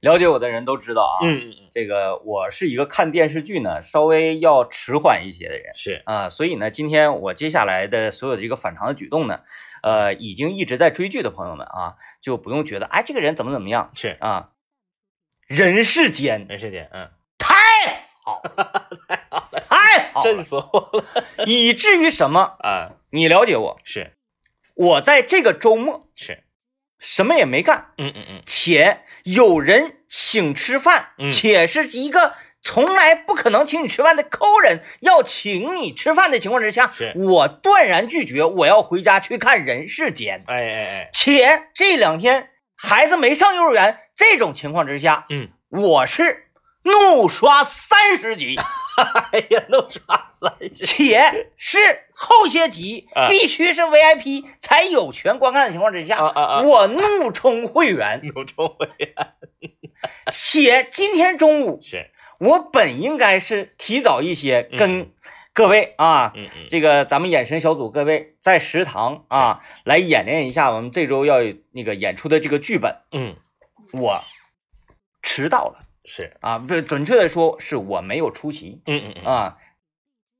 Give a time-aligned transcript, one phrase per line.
[0.00, 5.74] 了解我的人都知道啊，嗯嗯嗯，这个我是一个看电视剧呢稍微要迟缓一些的人。
[5.74, 9.40] 是，啊，所以呢，今天我接下来的所有的这个反常的举动呢，
[9.82, 13.90] 呃，已经一直在追剧的朋友们啊，就不用觉得哎这个人怎么怎么样。
[13.94, 14.50] 是，啊，
[15.46, 16.46] 人世间。
[16.48, 17.54] 人世间，嗯，太
[18.24, 18.42] 好，
[19.68, 22.56] 太好了，震死我了以至于什么？
[22.60, 22.92] 啊！
[23.10, 24.12] 你了解我，是。
[24.74, 26.44] 我在这个周末是，
[26.98, 40.44] 什么也没干，嗯嗯嗯，且有人请吃饭，嗯且是一个从来不可能请你吃饭的抠人要请你吃饭的情况之下，我断然拒绝，我要回家去看《人世间》。
[40.50, 46.46] 哎哎哎，且这两天孩子没上幼儿园，这种情况之下，嗯，我是
[46.82, 48.56] 怒刷三十集，
[49.32, 50.27] 哎呀，弄啥三十？
[50.84, 51.78] 且是
[52.12, 56.18] 后些集啊必须是 VIP 才有权观看的情况之下！
[56.62, 58.20] 我怒充会员。
[58.34, 59.14] 怒充会员
[60.30, 65.10] 且今天中午是，我本应该是提早一些嗯跟
[65.52, 66.32] 各位啊，
[66.70, 71.38] 这个咱们眼神小组各位在食堂啊来演练一下我们这周要
[71.72, 72.96] 那个演出的这个剧本。
[73.12, 73.34] 嗯
[73.92, 74.22] 我
[75.22, 79.56] 迟到了是，啊，不准确的说是我没有出席嗯嗯嗯啊。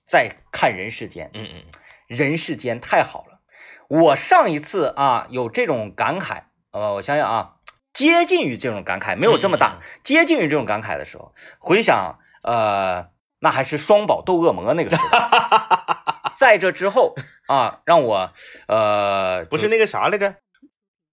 [0.09, 1.62] 在看人世间，嗯嗯
[2.06, 3.41] 人世间太好了。
[3.89, 7.56] 我上一次啊有这种感慨，呃，我想想啊，
[7.92, 15.03] 接近于这种感慨，没有这么大，嗯接近于这种感慨的时候，回想，呃，那还是双宝斗恶魔那个时候。
[16.36, 17.17] 在这之后
[17.48, 18.33] 啊，让我
[18.69, 20.36] 呃，不是那个啥来着？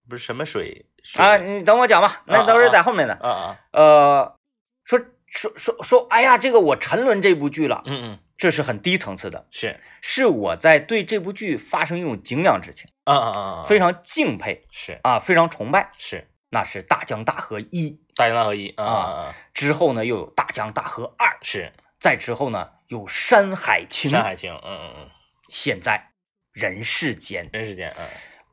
[0.07, 3.15] 不是什么水水啊，你等我讲吧，那都是在后面的。
[3.15, 4.37] 啊啊，呃，
[4.83, 15.91] 说说说说，哎呀，这个我沉沦这部剧了，嗯嗯这是很低层次的，是，是我在对这部剧发生一种敬仰之情，啊啊啊，非常敬佩是啊，非常崇拜。
[15.97, 18.01] 是，那是大江大河一。
[18.15, 21.73] 大江大河一啊啊啊之后呢，又有大江大河二，是。
[21.99, 25.09] 再之后呢有山海情，山海情，嗯嗯嗯，
[25.49, 26.11] 现在
[26.51, 27.49] 人世间。
[27.51, 28.05] 人世间，嗯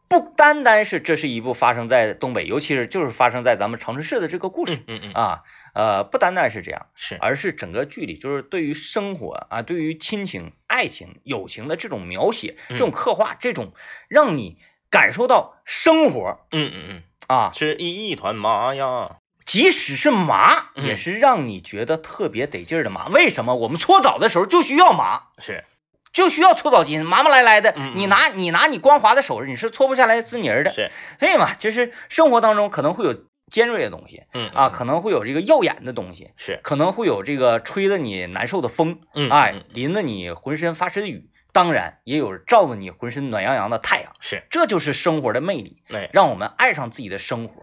[0.08, 5.12] 不单单是这是一部发生在东北，尤其是就是发生在咱们长春市的这个故事嗯嗯。
[5.14, 5.42] 啊，
[5.74, 13.72] 呃，不单单是这样，是，而是整个剧里就是对于生活啊，对于亲情、爱情、友情的这种描写、嗯这种刻画、这种
[14.08, 14.58] 让你
[14.90, 19.16] 感受到生活嗯嗯嗯，啊，是一一团麻呀，
[19.46, 23.08] 即使是麻，嗯也是让你觉得特别得劲儿的麻。
[23.08, 23.54] 为什么？
[23.54, 25.64] 我们搓澡的时候就需要麻，是，
[26.12, 27.70] 就需要搓澡巾，麻麻赖赖的。
[27.70, 30.70] 嗯嗯你拿你拿你光滑的手，你是搓不下来丝泥儿的。
[30.70, 41.28] 是，所以嘛，就是生活当中可能会有尖锐的东西嗯啊，可能会有这个耀眼的东西，是，可能会有这个吹得你难受的风，嗯哎嗯，淋得你浑身发湿的雨。
[41.52, 44.10] 当然，也有照得你浑身暖洋洋的太阳。
[44.20, 47.62] 是，这就是生活的魅力，哎，让我们爱上自己的生活，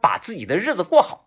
[0.00, 1.26] 把自己的日子过好，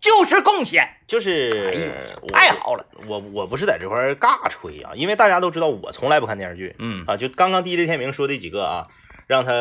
[0.00, 0.88] 就是贡献。
[1.08, 2.86] 就是，哎呦，太好了。
[3.08, 8.86] 我我不是在这块儿尬吹啊，因为大家都知道我从来不看电视剧嗯啊，就刚刚 DJ 天明说的几个啊，
[9.26, 9.52] 让他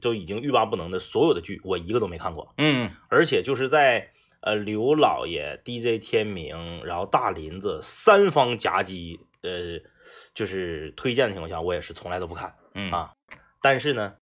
[0.00, 9.78] 都已经欲罢不能的所有的剧，我一个都没看过，嗯而且就是在呃刘老爷、DJ 天明，然后大林子三方夹击，呃，
[10.34, 13.12] 就是推荐的情况下，我也是从来都不看嗯啊。
[13.60, 14.14] 但是呢，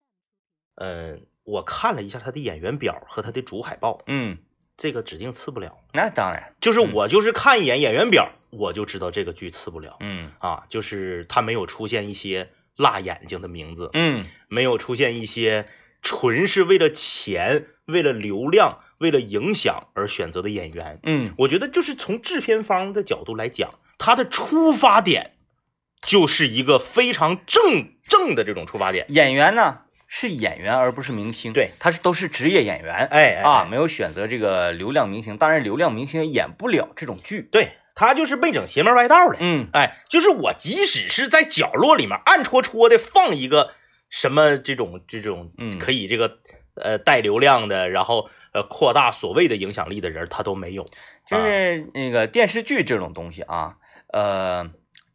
[0.75, 4.39] 嗯、我看了一下他的演员表和他的主海报，嗯，
[4.77, 5.79] 这个指定次不了。
[5.95, 6.55] 那当然。
[6.61, 10.67] 就是嗯我就是看一眼演员表，我就知道这个剧次不了嗯啊。
[10.69, 12.51] 就是他没有出现一些
[12.81, 15.67] 辣眼睛的名字，嗯没有出现一些
[16.03, 20.99] 纯是为了钱、为了流量、为了影响而选择的演员。
[21.05, 25.33] 嗯我觉得就是从制片方的角度来讲，他的出发点
[26.01, 29.05] 就是一个非常正正的这种出发点。
[29.11, 31.53] 演员呢是演员，而不是明星。
[31.53, 32.95] 对，他是都是职业演员。
[32.95, 37.49] 哎哎啊，哎没有选择这个流量明星，当然流量明星也演不了这种剧。
[37.53, 39.37] 对他就是没整邪门歪道的。
[39.41, 43.73] 嗯哎，就是我即使是在角落里面暗戳戳的放一个
[44.09, 46.39] 什么这种这种嗯可以这个
[46.75, 50.87] 呃带流量的，然后呃扩大所谓的影响力的人，他都没有。
[51.27, 53.77] 就是那个电视剧这种东西啊，
[54.13, 54.69] 呃，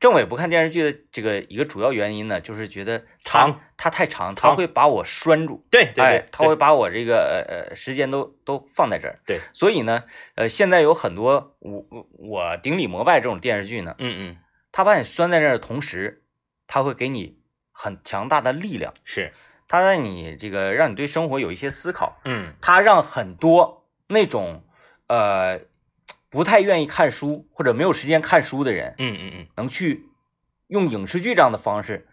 [0.05, 5.65] 政委不看电视剧的这个一个主要原因呢，就是觉得长，它太长，它会把我拴住。
[5.71, 7.15] 对对哎它会把我这个
[7.47, 9.17] 呃呃时间都都放在这儿。
[9.25, 10.03] 对，所以呢，
[10.35, 14.37] 呃，现在有很多我我我顶礼膜拜这种电视剧呢，嗯嗯。
[14.71, 16.21] 它把你拴在这儿的同时，
[16.67, 17.39] 它会给你
[17.71, 19.33] 很强大的力量，是，
[19.67, 22.53] 它让你这个让你对生活有一些思考，嗯。
[22.61, 24.63] 它让很多那种
[25.07, 25.61] 呃
[26.35, 29.47] 不太愿意看书或者没有时间看书的人，嗯嗯嗯。
[29.55, 30.03] 能去
[30.67, 32.09] 用影视剧这样的方式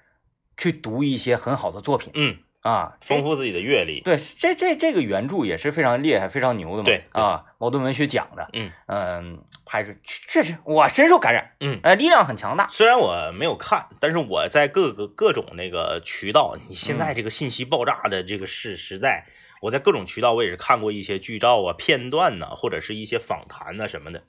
[0.57, 2.13] 去读一些很好的作品。
[2.15, 4.01] 嗯，啊，丰富自己的阅历。
[4.03, 6.85] 对，这这这个原著也是非常厉害、非常牛的嘛。
[6.85, 12.69] 对对啊，茅盾文学奖的，嗯嗯，拍出确实我深受感染，嗯，呃，力量很强大。
[12.69, 19.27] 虽然我没有看，但是我在各个各种那个渠道，你现嗯在这个信息爆炸的这个时时代，
[19.63, 24.25] 我在各种渠道我也是看过一些剧照啊、片段呐、或者是一些访谈呐、什么的。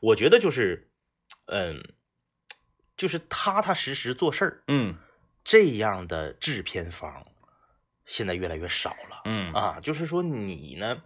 [0.00, 0.88] 我觉得就是，
[1.44, 1.92] 嗯，
[2.96, 4.96] 就是踏踏实实做事儿，嗯
[5.44, 7.26] 这样的制片方
[8.06, 9.20] 现在越来越少了。
[9.26, 11.02] 嗯啊，就是说你呢，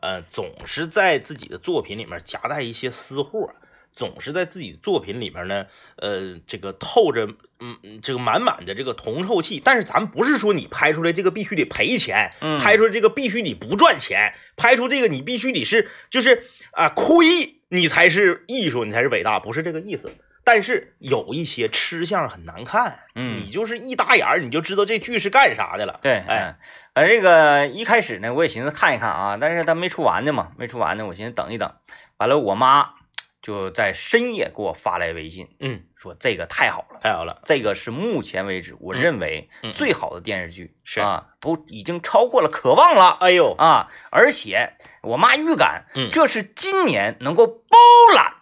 [0.00, 3.54] 呃，总是在自己的作品里面夹带一些私货，
[3.92, 5.66] 总是在自己的作品里面呢，
[5.96, 7.26] 呃，这个透着
[7.58, 9.60] 嗯嗯这个满满的这个铜臭气。
[9.64, 20.10] 但是咱不是说你拍出来这个必须得赔钱，嗯拍出来这个必须得不赚钱，拍出这个你必须得是就是啊亏你才是艺术，你才是伟大，不是这个意思。
[20.42, 26.00] 但是有一些吃相很难看，嗯你就是一打眼儿你就知道这剧是干啥的了。
[26.02, 26.56] 对，哎，
[26.94, 31.70] 嗯，呃，这个一开始呢，我也寻思看一看啊，但是他没出完呢嘛，没出完呢，我寻思等一等。
[32.16, 32.94] 完了，我妈
[33.42, 47.78] 就在深夜给我发来微信，嗯，说这个太好了，太好了，这个是目前为止我嗯认为最好的电视剧，是啊，都已经超过了《渴望》了哎呦，啊，而且我妈预感，嗯这是今年能够包
[48.14, 48.34] 揽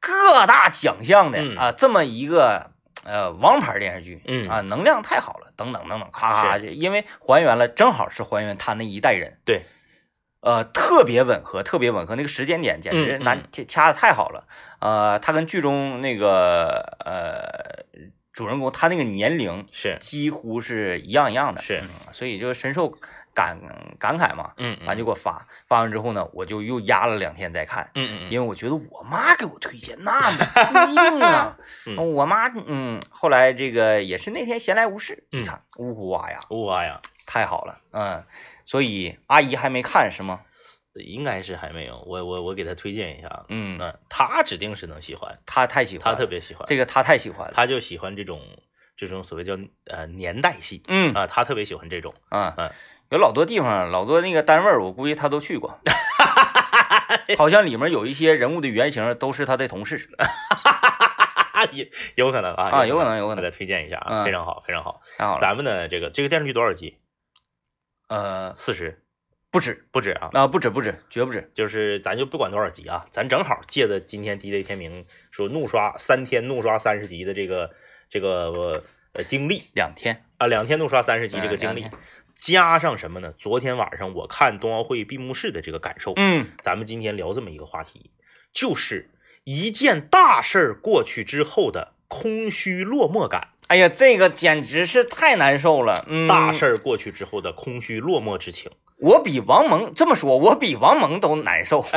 [0.00, 2.70] 各大奖项的、嗯啊这么一个
[3.04, 9.62] 呃王牌电视剧，嗯啊，能量太好了，等等等等，咔咔，因为还原了，正好是还原他那一代人，对，
[10.46, 14.46] 呃，特别吻合，特别吻合，那个时间点简直嗯嗯拿掐掐的太好了。
[14.78, 17.84] 呃，他跟剧中那个呃
[18.32, 22.96] 主人公，他那个年龄是，几乎是一样一样的，是嗯所以就深受
[23.34, 23.58] 感
[23.98, 24.52] 感慨嘛。
[24.58, 31.56] 嗯完就给我发，发完之后呢，我就又压了两天再看，嗯嗯因为我觉得我妈给我推荐那不一定啊。
[31.90, 38.22] 嗯我妈嗯，后来这个也是那天闲来无事，你看呜呼哇呀，呜哇呀，太好了，嗯，
[38.66, 40.40] 所以阿姨还没看是吗？
[40.96, 48.40] 应该是还没有，我我我给他推荐一下，嗯，嗯，他指定是能喜欢，她太喜欢他，特别喜欢，这个她太喜欢了，他就喜欢这种
[48.96, 52.72] 这种所谓叫呃年代戏嗯啊，他特别喜欢这种，啊嗯，
[53.10, 55.78] 有老多地方，老多那个单位，我估计她都去过，
[57.36, 60.08] 好像里面有一些人物的原型都是她的同事，
[61.72, 61.84] 有
[62.26, 65.02] 有可能啊啊有可能有可能给他推荐一下啊，嗯非常好，非常好。
[65.40, 66.96] 咱们呢，这个这个电视剧多少集？
[68.08, 69.02] 呃，四十，
[69.50, 70.30] 不止不止啊。
[70.32, 77.74] 啊，不止不止，绝不止，就是咱就不管多少集啊，咱正好借着今天 DJ 天明说怒刷三天怒刷三十集的这个
[78.08, 81.90] 这个呃经历两天，啊，两天怒刷三十集这个经历嗯，
[82.34, 83.32] 加上什么呢？
[83.38, 88.10] 昨天晚上我看冬奥会闭幕式的这个感受，嗯咱们今天聊这么一个话题，
[88.52, 89.10] 就是
[89.44, 93.48] 一件大事儿过去之后的空虚落寞感。
[93.68, 98.70] 哎呀，这个简直是太难受了，嗯，大事儿过去之后的空虚落寞之情。
[98.98, 101.84] 我比王蒙这么说，我比王蒙都难受。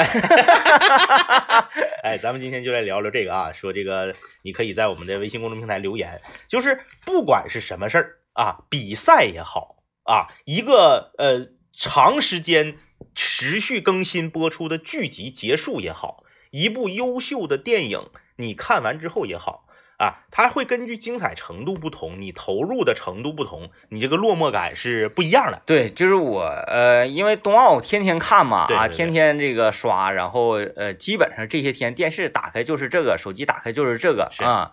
[2.03, 12.77] 哎，咱们今天就来聊聊这个啊，说这个你可以在我们的微信公众平台留言，就是不管是什么事儿啊，比赛也好啊，一个呃长时间
[13.15, 19.65] 持续更新播出的剧集结束也好，一部优秀的电影你看完之后也好。
[19.99, 25.61] 啊，它会根据精彩程度不同，你投入的程度不同，你这个落寞感是不一样的。
[25.65, 34.71] 对，就是我，呃，因为冬奥天天看嘛，啊，对对对天天这个刷，然后呃，基本上这些天电视打开就是这个，手机打开就是这个啊，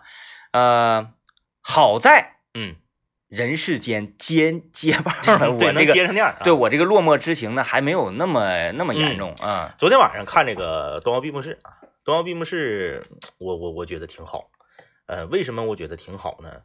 [0.53, 1.09] 呃，
[1.61, 2.77] 好在嗯，
[3.27, 6.41] 人世间接接棒了， 我对，能这个接上电儿、啊。
[6.45, 9.75] 对我这个落寞之情呢，还没有那么那么严重啊。
[9.77, 13.05] 昨天晚上看这个冬奥闭幕式啊，冬奥闭幕式，
[13.39, 14.49] 我我我觉得挺好。
[15.07, 16.61] 呃，为什么我觉得挺好呢？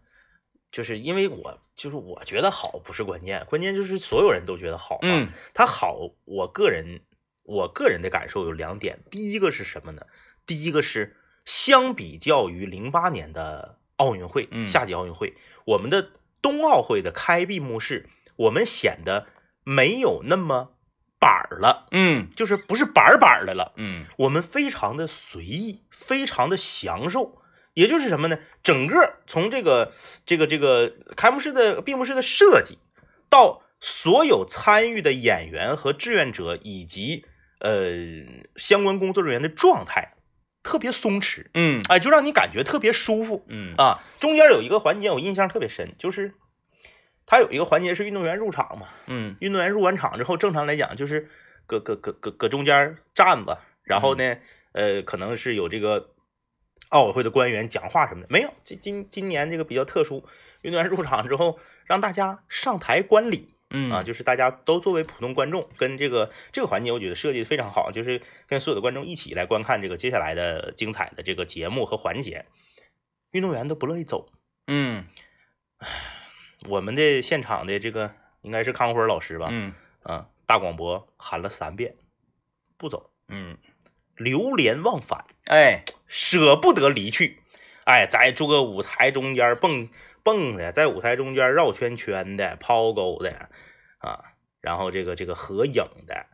[0.71, 5.01] 就是因为我就是我觉得好不是关键，关键就是所有人都觉得好、嘛。
[5.03, 7.03] 嗯，它好，我个人
[7.43, 10.07] 我个人的感受有两点，第一个是什么呢？
[10.47, 15.35] 第一个是相比较于零八年的奥运会，嗯夏季奥运会，
[15.67, 19.27] 我们的冬奥会的开闭幕式，我们显得
[19.65, 20.75] 没有那么
[21.21, 21.87] 板儿了。
[21.91, 27.42] 嗯就是不是板儿板儿的了，嗯我们非常的随意，非常的享受。
[27.75, 28.39] 也就是什么呢？
[28.63, 29.93] 整个从这个
[30.27, 32.79] 这个这个开幕式的闭幕式的设计，
[33.31, 37.25] 到所有参与的演员和志愿者以及
[37.61, 37.91] 呃
[38.57, 40.15] 相关工作人员的状态
[40.63, 43.99] 特别松弛，嗯哎，就让你感觉特别舒服嗯啊。
[44.21, 46.35] 中间有一个环节我印象特别深，就是
[47.27, 51.29] 他有一个环节是运动员入场嘛，嗯运动员入完场之后，正常来讲就是
[51.67, 54.37] 搁搁搁搁搁中间站吧，然后呢，
[54.73, 56.11] 呃，可能是有这个
[56.93, 58.53] 奥委会的官员讲话什么的，没有。
[58.65, 60.25] 今今今年这个比较特殊，
[60.61, 72.45] 运动员入场之后，让大家上台观礼嗯啊，就是大家都作为普通观众，跟这个这个环节，我觉得设计的非常好，就是跟所有的观众一起来观看这个接下来的精彩的这个节目和环节。
[73.31, 74.29] 运动员都不乐意走，
[74.67, 75.07] 嗯
[76.69, 79.73] 我们的现场的这个应该是康辉老师吧，嗯
[80.03, 81.95] 啊，大广播喊了三遍，
[82.77, 83.57] 不走，嗯，
[84.23, 87.43] 流连忘返，哎，舍不得离去。
[87.85, 89.89] 哎，在这个舞台中间蹦
[90.23, 93.49] 蹦的，在舞台中间绕圈圈的、抛钩的
[93.99, 96.27] 啊，然后这个这个合影的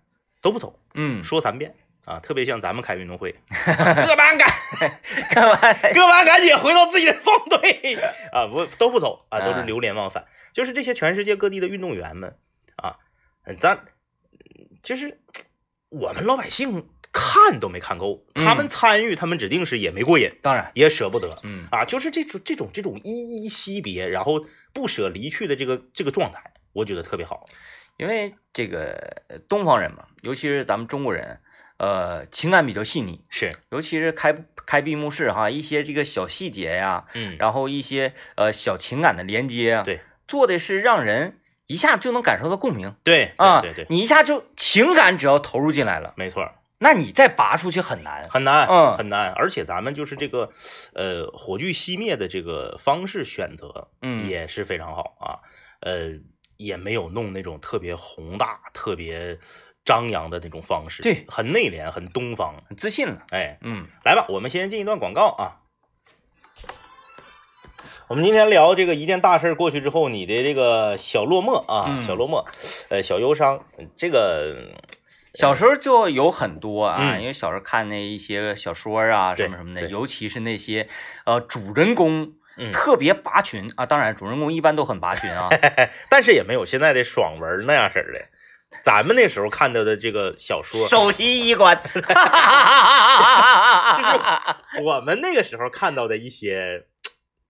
[0.42, 3.34] 都不走，嗯，说三遍啊，特别像咱们开运动会，
[3.66, 4.48] 各班赶
[5.32, 5.56] 干嘛？
[5.94, 7.94] 各班赶紧回到自己的方队
[8.32, 10.26] 啊，不都不走啊，都是嗯流连忘返。
[10.52, 12.36] 就是这些全世界各地的运动员们
[12.76, 12.98] 啊，
[13.44, 13.84] 嗯咱
[14.82, 15.18] 就是
[15.90, 21.38] 我们老百姓看都没看够，他们嗯参与，他们指定是也没过瘾，当然，也舍不得。
[21.42, 27.46] 嗯啊，就是这种这种这种依依惜别，然后不舍离去的这个这个状态，我觉得特别好。
[27.96, 31.40] 因为这个呃东方人嘛，尤其是咱们中国人，
[31.78, 49.30] 呃，情感比较细腻，是，尤其是开开闭幕式哈，一些这个小细节呀，嗯，然后一些呃小情感的连接啊，对，做的是让人一下就能感受到共鸣对啊，对对对，你一下就情感只要投入进来了，没错，那你再拔出去很难，很难，嗯很难。
[49.32, 50.50] 而且咱们就是这个，
[50.94, 55.38] 呃，火炬熄灭的这个方式选择，嗯也是非常好啊。
[55.80, 56.18] 呃，
[56.56, 59.38] 也没有弄那种特别宏大、特别
[59.84, 62.54] 张扬的那种方式，对很内敛，很东方。
[62.68, 65.60] 很自信了，哎，嗯来吧，我们先进一段广告啊。
[68.08, 72.44] 我们今天聊这个一件大事过去之后，你的这个小落寞啊，嗯小落寞，
[72.88, 73.64] 呃，小忧伤，
[73.96, 74.56] 这个
[75.34, 80.88] 小时候就有很多啊，嗯因为小时候看那一些小说啊，什么什么的，尤其是那些
[81.24, 85.48] 呃主人公嗯特别拔群啊，当然主人公一般都很拔群啊，
[86.08, 88.28] 但是也没有现在的爽文那样式的。
[88.82, 92.06] 咱们那时候看到的这个小说，首席医官 就是
[94.82, 96.84] 我们那个时候看到的一些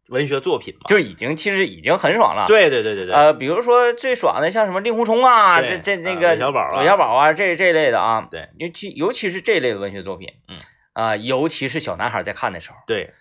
[0.09, 0.83] 文学作品嘛。
[0.89, 6.81] 就已经其实已经很爽了。，对对对对对，呃，比如说最爽的像什么令狐冲啊，这这那啊个韦小宝啊。
[6.81, 10.59] 韦小宝啊，这这类的啊，对，尤其尤其是这类的文学作品，嗯。
[10.95, 13.15] 啊、尤其是小男孩在看的时候，对，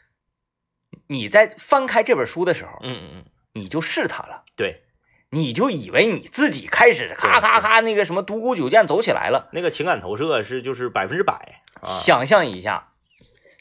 [1.06, 4.46] 你在翻开这本书的时候，嗯嗯嗯，你就是他了。
[4.56, 4.82] 对，
[5.30, 11.86] 你就以为你自己开始咔咔咔那个什么独孤九剑走起来了，那个情感投射是就是百分之百啊。
[11.86, 12.94] 想象一下，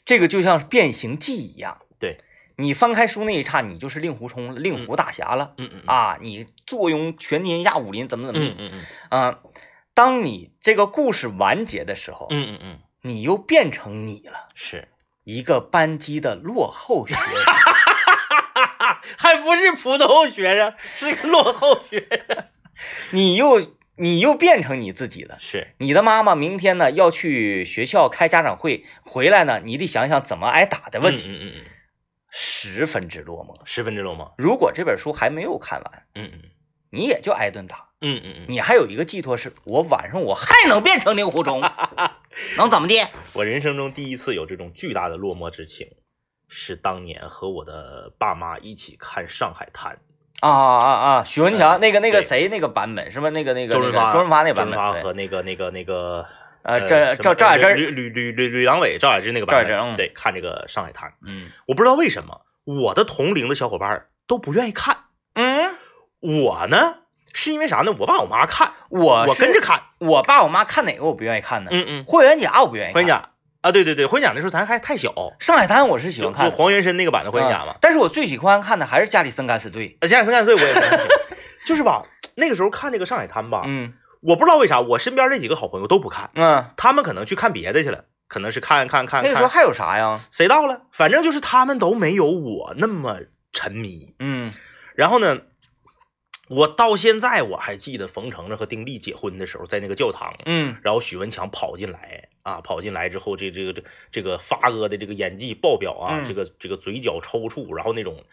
[0.03, 1.77] 这个就像变形记一样。
[1.99, 2.17] 对，
[2.57, 6.17] 你翻开书那一刹，你就是令狐冲、令狐大侠了、嗯嗯，啊！
[6.19, 8.71] 你坐拥全天下武林，怎么怎么地嗯嗯
[9.09, 9.39] 嗯啊？
[9.93, 14.87] 当你这个故事完结的时候，嗯嗯嗯，你又变成你了，是，
[15.23, 17.23] 一个班级的落后学生。
[19.17, 22.45] 还不是普通学生，是个落后学生。
[23.11, 23.61] 你又
[23.95, 25.37] 你又变成你自己了。
[25.39, 31.61] 是，你的妈妈明天呢要去学校开家长会，回来呢，你得想想怎么挨打的问题，嗯嗯嗯嗯，
[32.39, 33.59] 十分之落寞。
[33.65, 34.31] 十分之落寞。
[34.37, 36.41] 如果这本书还没有看完，嗯嗯
[36.91, 41.59] 你也就挨顿打，嗯嗯嗯，你还有一个寄托是，我晚上我还能变成令狐冲，
[42.57, 42.95] 能怎么的？
[43.33, 45.87] 我人生中第一次有这种巨大的落寞之情，
[46.47, 49.93] 是当年和我的爸妈一起看《上海滩》。
[50.39, 51.23] 啊啊啊！
[51.23, 53.31] 许文强、嗯那个那个谁那个版本是吧？
[53.31, 56.27] 那个那个周润发，那个周润发那个版周润发本，和那个那个那个
[56.63, 59.95] 呃，什赵赵赵雅芝，吕吕吕吕吕良伟、赵雅芝那个版本。
[59.95, 64.97] 对，看这个《上海滩》，嗯我不知道为什么我的同龄的小伙伴都不愿意看，
[65.35, 65.75] 嗯，
[66.19, 66.95] 我呢
[67.33, 67.93] 是因为啥呢？
[67.99, 69.83] 我爸我妈看，我我跟着，看。
[69.99, 71.69] 我爸我妈看哪个我不愿意看呢？
[71.71, 73.29] 嗯嗯，霍元甲我不愿意看，霍元甲
[73.61, 77.77] 啊，对对对，霍元甲那时候咱还太小，上海滩我是喜欢看，就黄元申那个版的霍元甲嘛嗯。
[77.81, 79.97] 但是我最喜欢看的还是加里森敢死队。
[80.01, 81.07] 加里森敢死队我也很喜欢，
[81.65, 82.03] 就是吧，
[82.35, 90.19] 那个时候看这个《上海滩》吧，嗯我不知道为啥，我身边这几个好朋友都不看，嗯，他们可能去看别的去了，可能是看看看看那个时候还有啥呀？
[90.31, 93.19] 谁到了，反正就是他们都没有我那么
[93.51, 94.15] 沉迷。
[94.19, 94.53] 嗯
[94.95, 95.41] 然后呢，
[96.49, 108.23] 我到现在我还记得冯程程和丁力结婚的时候，在那个教堂，嗯然后许文强跑进来啊，跑进来之后，这这个这这个发哥的这个演技爆表啊，嗯这个这个嘴角抽搐，然后那种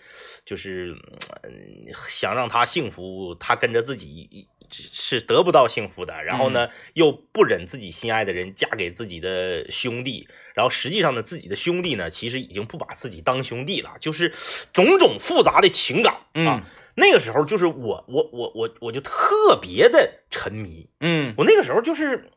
[0.46, 0.96] 就是
[1.42, 14.32] 嗯想让他幸福，他跟着自己是得不到幸福的，然后呢、又不忍自己心爱的人嫁给自己的兄弟，然后实际上呢，自己的兄弟呢其实已经不把自己当兄弟了，就是
[14.72, 16.24] 种种复杂的情感啊。
[16.34, 16.62] 嗯
[16.96, 22.30] 那个时候就是我我我我我就特别的沉迷，嗯，我那个时候就是，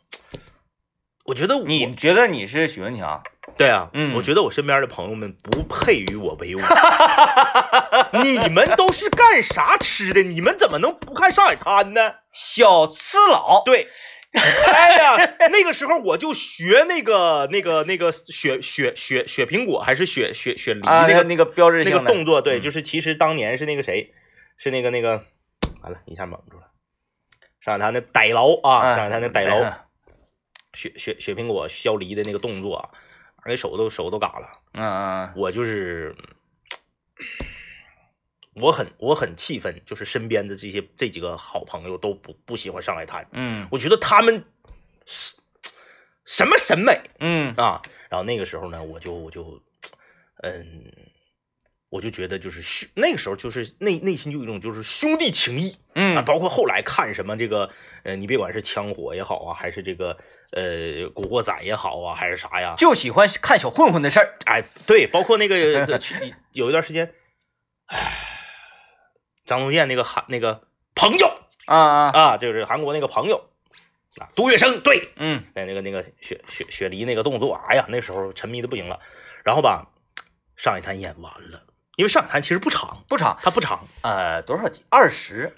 [1.25, 3.21] 我觉得我你觉得你是许文强？
[3.55, 6.59] 对啊，嗯我觉得我身边的朋友们不配与我为伍。
[8.23, 10.21] 你们都是干啥吃的？
[10.23, 12.15] 你们怎么能不看上海滩呢？
[12.31, 13.87] 小吃佬，对，
[14.33, 24.13] 哎呀， 那个时候我就学那个那个那个雪雪雪雪苹果还是雪雪雪梨啊，那个那个标志那个动作，对，嗯就是其实当年是那个谁，
[24.57, 25.23] 是那个那个，
[25.81, 26.63] 完了，一下蒙住了。
[27.59, 29.73] 上海滩的逮牢啊，哎上海滩的逮牢，嗯
[30.73, 32.89] 雪雪雪苹果削梨的那个动作啊，
[33.47, 34.47] 给手都手都嘎了。
[34.73, 36.15] 嗯嗯，我就是，
[38.53, 44.43] 我很我很气愤，就是身边的这些这几个好朋友都不不喜欢上海滩，嗯我觉得他们
[45.05, 45.35] 是
[46.25, 47.81] 什么审美嗯啊？
[48.09, 49.61] 然后那个时候呢，我就我就，
[50.43, 50.91] 嗯，
[51.89, 57.69] 我就觉得就是兄那个时候就是内内心就有一种就是兄弟情谊啊，嗯包括后来看什么这个
[58.03, 60.17] 呃，你别管是枪火也好啊，还是这个
[60.51, 64.37] 呃古惑仔也好啊，还是啥呀，就喜欢看小混混的事儿。
[64.45, 65.81] 哎，对，包括那个有
[66.69, 67.13] 一段时间，
[67.85, 68.13] 哎，
[69.45, 71.27] 张东健那个韩那个朋友
[71.65, 73.49] 啊啊，啊，就是韩国那个朋友
[74.17, 78.99] 啊，杜月笙，对，嗯那那个那个雪雪雪梨那个动作，哎呀，那时候沉迷的不行了。
[79.45, 79.87] 然后吧，
[80.57, 81.63] 上一滩演完了，
[81.97, 83.85] 因为上海滩其实不长，不长，它不长。
[84.03, 84.83] 呃，多少集？
[84.87, 85.57] 二十，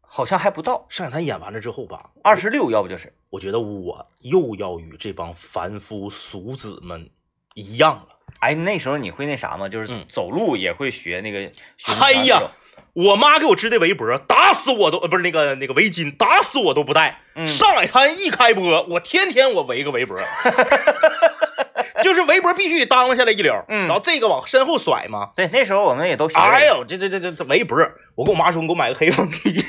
[0.00, 7.08] 好像还不到上海滩演完了之后吧，二十六，要不就是我觉得我又要与这帮凡夫俗子们
[7.54, 8.08] 一样了。
[8.40, 9.68] 哎，那时候你会那啥吗？
[9.68, 11.52] 就是嗯走路也会学那个。
[11.76, 12.50] 学哎呀，
[12.92, 17.20] 我妈给我织的围脖，打死我都呃不是那个那个围巾，打死我都不戴。
[17.36, 21.31] 嗯上海滩一开播，我天天我围个围脖，就是
[22.32, 25.30] 围脖必须得当下来一绺，嗯然后这个往身后甩嘛。
[25.36, 26.38] 对，那时候我们也都学。
[26.38, 27.78] 哎，呦，这这这这这围脖，
[28.16, 29.62] 我跟我妈说，你给我买个黑风衣。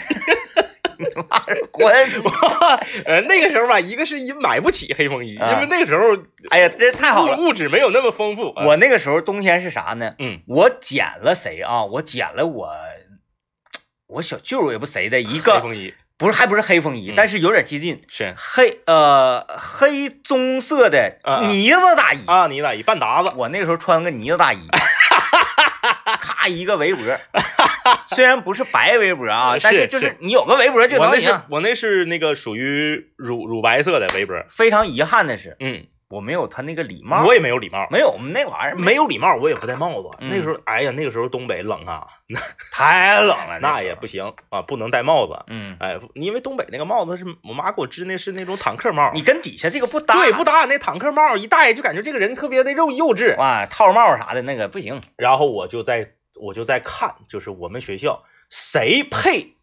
[1.71, 1.93] 滚！
[3.05, 6.03] 呃，那个时候吧，一个是因买不起黑风衣，啊因为那个时候
[6.49, 7.37] 哎呀，这太好了。
[7.37, 8.49] 物物质没有那么丰富。
[8.51, 10.15] 啊我那个时候冬天是啥呢？
[10.19, 11.83] 嗯我捡了谁啊？
[11.85, 12.69] 我捡了我，
[14.07, 22.23] 我小舅也不谁的一黑个，风衣不是还不是黑风衣，嗯但是有点接近是黑呃黑棕色的呢子大衣。
[22.25, 23.31] 啊，呢子大衣半搭子？
[23.35, 24.59] 我那个时候穿个呢子大衣，
[26.21, 27.03] 咔一个围脖，
[28.07, 31.41] 虽然不是白围脖啊，但是就是是你有个围脖就我那是能行。
[31.49, 34.35] 我那是那个属于乳乳白色的围脖。
[34.49, 40.09] 非常遗憾的是，嗯，我没有他那个礼貌，我也没有礼貌，没有我们那玩意儿没有礼貌，我也不戴帽子。
[40.19, 42.07] 嗯那时候，哎呀，那个时候东北冷啊，
[42.71, 45.33] 太冷了，那也不行啊，不能戴帽子。
[45.47, 49.11] 嗯，哎，因为东北那个帽子是我妈给我织，那是那种坦克帽。
[49.15, 53.35] 你跟底下这个不搭，对不搭，那坦克帽一戴就感觉这个人特别的幼幼稚。
[53.37, 55.01] 哇，套帽啥的那个不行。
[55.17, 59.55] 然后我就在我就在看，就是我们学校谁配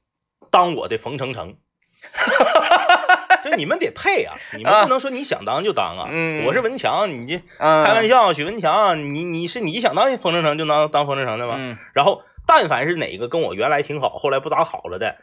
[0.50, 1.56] 当我的冯程程。
[3.44, 6.08] 就你们得配啊，你们啊不能说你想当就当啊。
[6.10, 11.54] 嗯我是文强，你这嗯，开玩笑，许文强，你你是你想当风筝城就当当风筝城的吗？
[11.58, 15.16] 嗯然后但凡是哪个跟我原来挺好，后来不咋好了的，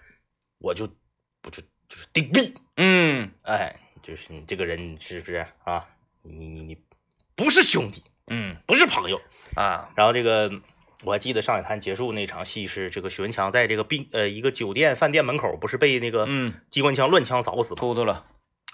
[0.60, 0.88] 我就
[1.42, 2.54] 不就就是顶毙。
[2.78, 5.86] 嗯哎，就是你这个人是不是啊？
[6.24, 6.78] 你你你
[7.36, 9.20] 不是兄弟，嗯不是朋友。
[9.56, 10.52] 啊，然后这个
[11.04, 17.80] 我还记得上海滩结束那场戏是这个许文强在这个宾呃一个酒店饭店门口不是被那个嗯，机关枪乱枪扫死吗？
[17.80, 18.26] 突突了，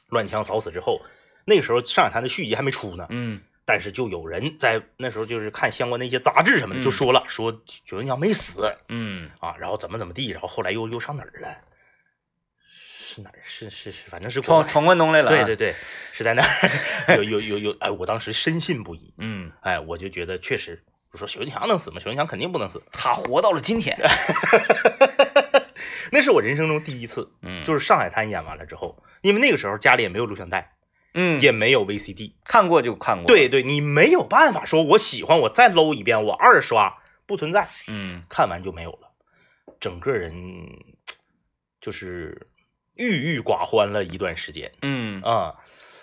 [0.07, 1.01] 乱枪扫死之后，
[1.45, 11.57] 那时候上海滩的续集还没出呢，嗯但是就有人在那时候就是看相关的一些杂志什么的，嗯就说了说许文强没死嗯啊，然后怎么怎么地，然后后来又又上哪儿了？
[13.15, 13.39] 是哪儿？
[13.43, 15.73] 是是是，反正是闯闯关东来了，对对，对，
[16.11, 20.83] 是在那儿 有有有有，哎，我当时深信不疑，嗯，哎，我就觉得确实，
[21.13, 21.99] 我说许文强能死吗？
[21.99, 23.95] 许文强肯定不能死， 他活到了今天，
[26.11, 30.73] 那是我人生中第一次，嗯，就是上海滩演完了之后，因为那个时候家里也没有录像带，
[31.13, 36.97] 嗯，也没有 VCD，看过就看过，，对对，你没有办法说我喜欢，我再搂一遍，我二刷
[37.27, 38.23] 不存在，嗯。
[38.27, 39.11] 看完就没有了，
[39.79, 40.33] 整个人
[41.79, 42.47] 就是
[42.95, 45.21] 郁郁寡欢了一段时间嗯。
[45.21, 45.53] 啊，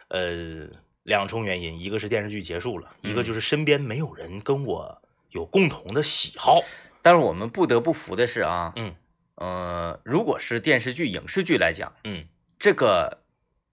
[0.09, 0.69] 呃，
[1.03, 6.61] 两重原因，一个是电视剧结束了，一个嗯就是身边没有人跟我有共同的喜好，
[7.03, 8.95] 但是我们不得不服的是啊，嗯
[9.37, 12.27] 呃，如果是电视剧、影视剧来讲，嗯
[12.59, 13.23] 这个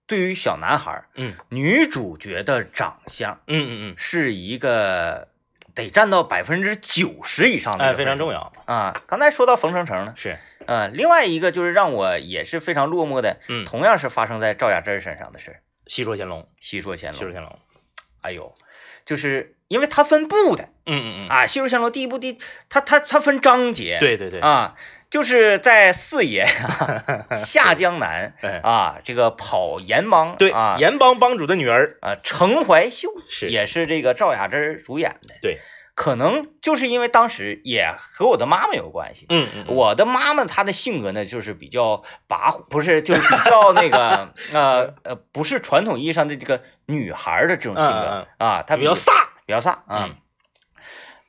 [0.05, 5.27] 对于小男孩儿，嗯女主角的长相嗯嗯嗯，是一个
[5.75, 9.03] 得占到百分之九十以上的，哎，非常重要，啊。
[9.05, 15.59] 刚才说到冯程程呢，是，呃，另外一个就是让我也是非常落寞的，嗯，同样是发生在赵雅芝身上的事儿。
[15.88, 17.60] 戏说乾隆，戏说乾隆，戏说乾隆，
[18.21, 18.54] 哎呦，
[19.06, 22.38] 就是因为它分部的嗯嗯嗯，啊，《戏说乾隆》第一部第
[22.69, 24.76] 它它它分章节，对对对，啊，
[25.10, 33.50] 就是在四爷呀 下江南哎，啊，这个跑盐帮对啊，盐帮帮主的女儿啊，程怀秀是。
[33.50, 35.60] 也是这个赵雅芝主演的，对，
[35.97, 39.25] 可能就是因为当时也和我的妈妈有关系。
[39.29, 49.10] 嗯嗯，我的妈妈她的性格呢，就是比较跋扈，不是，就是比较那个 呃呃，不是传统意义上的这个女孩的这种性嗯格啊，她比较飒，
[49.47, 50.15] 比较飒啊嗯。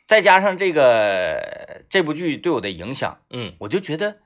[0.06, 3.54] 再加上这个这部剧对我的影响，嗯。
[3.60, 4.18] 我就觉得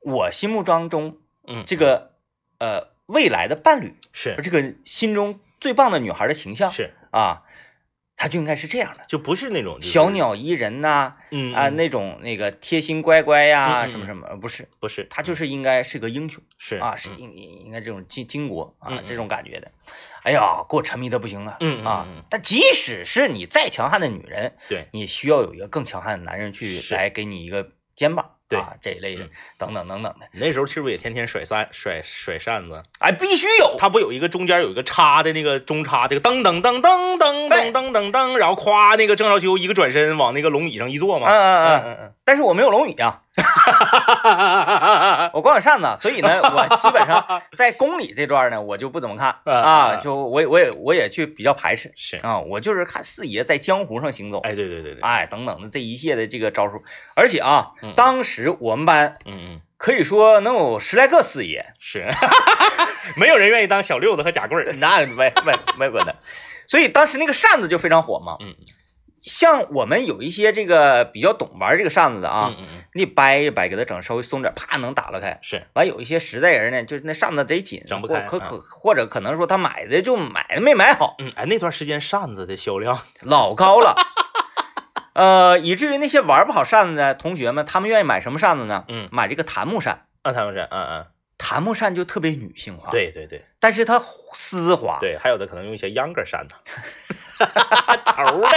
[0.00, 2.12] 我心目当中嗯，这个
[2.58, 4.36] 呃未来的伴侣，是。
[4.42, 7.42] 这个心中最棒的女孩的形象是，啊，
[8.20, 19.72] 她就应该是这样的，就不是那种就是小，鸟依人呐、嗯啊，嗯那种那个贴心乖乖呀、什么什么，呃不是，不是，他就是应该是个英雄是啊，是应应应该这种巾巾帼啊这种感觉的。
[20.22, 22.06] 哎呀，给我沉迷的不行了，嗯嗯啊！
[22.28, 32.82] 但即使是你再强悍的女人，对，你需要有一个更强悍的男人去来给你一个肩膀，对啊这一类的嗯，等等等等的，你那时候是不是也天天甩扇甩甩扇子？
[32.98, 33.76] 哎，必须有。
[33.78, 41.28] 它不有一个中间有一个叉的那个中叉，这个噔噔噔噔噔噔噔噔噔，然后夸那个郑少秋一个转身往那个龙椅上一坐嘛。
[41.28, 43.29] 嗯嗯嗯，嗯嗯但是我没有龙椅啊，嗯，
[45.32, 56.82] 我光有扇子，所以呢，我基本上 在宫里这段呢，我就不怎么看啊，嗯就我也我也我也去比较排斥是，啊，我就是看四爷在江湖上行走，哎，对对对对，哎，等等的这一切的这个招数，
[57.14, 59.60] 而且啊嗯，当时我们班嗯嗯。
[59.80, 62.04] 可以说能有十来个四爷，是，
[63.16, 64.74] 没有人愿意当小六子和贾贵儿。
[64.74, 66.14] 那没没没可能，
[66.68, 68.36] 所以当时那个扇子就非常火嘛。
[68.40, 68.54] 嗯
[69.22, 75.38] 像我们有一些这个比较懂玩这个扇子的啊，嗯嗯嗯，你掰一掰，给它整稍微松点，啪能打了开。
[75.42, 83.94] 是，完有一些实在人呢，就是那扇子贼紧，整不开可可或者可能说他买的就买的没买好，嗯，哎，那段时间扇子的销量， 老高了。
[85.12, 88.84] 呃，以至于那些玩不好扇子的同学们，他们愿意买什么扇子呢？
[88.88, 90.06] 嗯，买这个檀木扇。
[90.22, 91.06] 啊，檀木扇，嗯嗯，
[91.42, 93.42] 檀木扇就特别女性化，，对对对。
[93.58, 94.02] 但是它
[94.34, 96.56] 丝滑，对，还有的可能用一些秧歌扇子，
[98.04, 98.48] 头的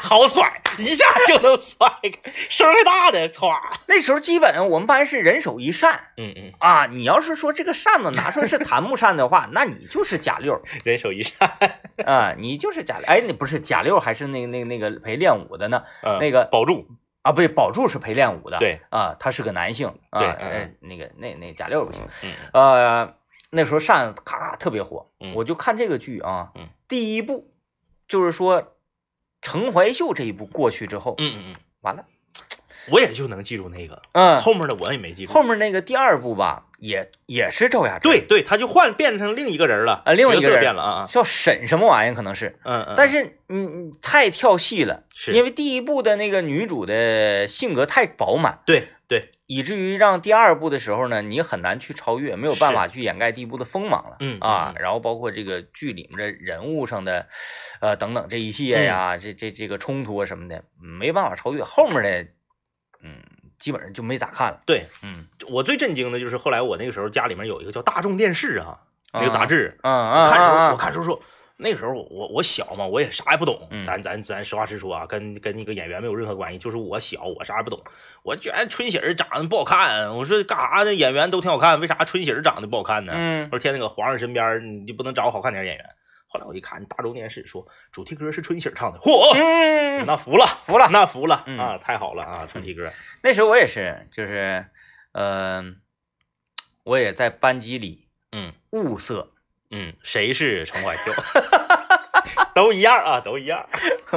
[0.00, 3.52] 好甩，一下就能甩开，声大的，歘，
[3.86, 6.08] 那时候基本我们班是人手一扇。
[6.16, 6.86] 嗯嗯，啊。
[6.86, 11.50] 你要是说这个扇子拿出来是檀木扇的话， 那你就是贾六人手一扇，
[12.04, 13.06] 啊，你就是贾六。
[13.06, 15.82] 哎，你不是贾六，还是那个那个那个陪练武的呢？
[16.02, 16.86] 嗯那个保住，
[17.22, 23.14] 啊，不对，宝柱是陪练武的，对啊，他是个男性啊，对嗯呃，那个那那贾六不行，嗯呃，
[23.50, 27.52] 那时候扇子咔咔特别火，嗯我就看这个剧啊，嗯第一部
[28.08, 28.76] 就是说
[29.40, 32.04] 程怀秀这一部过去之后，嗯嗯嗯，完了，
[32.90, 35.32] 我也就能记住那个，嗯，后面的我也没记住。
[35.32, 45.32] 后面那个第二部吧，也也是赵雅芝，对，对，他就换变成另一个人了，呃，另外一个人变了啊啊，叫沈什么玩意儿，可能是，嗯嗯，但是是你你太跳戏了，是。
[45.32, 54.16] 因为第一部的那个女主的性格太饱满，对对，以至于让第二部的时候呢，你很难去超越，没有办法去掩盖第一部的锋芒了。
[54.20, 57.26] 嗯啊，然后包括这个剧里面的人物上的，
[57.80, 58.84] 呃等等这一系列嗯。
[58.84, 61.62] 呀，这这这个冲突啊什么的，没办法超越。
[61.62, 62.26] 后面的，
[63.02, 63.16] 嗯，
[63.58, 64.60] 基本上就没咋看了。
[64.64, 68.80] 对嗯，我最震惊的就是后来我那个时候家里面有一个叫大众电视啊，
[69.12, 71.22] 那个杂志，嗯嗯，看时候嗯我，看时候说。
[71.58, 77.80] 那个时候我我我小嘛，我也啥也不懂，嗯咱咱咱实话实说啊，跟跟那个演员没有任何关系，就是我小，我啥也不懂，
[78.24, 80.92] 我觉得春喜儿长得不好看，我说干啥呢？
[80.92, 83.12] 演员都挺好看，为啥春喜儿长得不好看呢？
[83.14, 85.86] 嗯我说天那个皇上身边，你就不能找个好看点演员？
[86.32, 90.88] 后来我一看大众电视说主题歌是春喜儿唱的，嚯，嗯，那服了，服了。
[90.90, 91.58] 那服了嗯。
[91.58, 92.90] 啊，太好了啊，主题歌，
[93.22, 94.64] 那时候我也是，就是，
[95.12, 95.62] 呃，
[96.84, 98.50] 我也在班级里嗯。
[98.70, 99.34] 物色，
[99.70, 101.12] 嗯，谁是陈怀秀？
[102.54, 103.66] 都一样啊，都一样。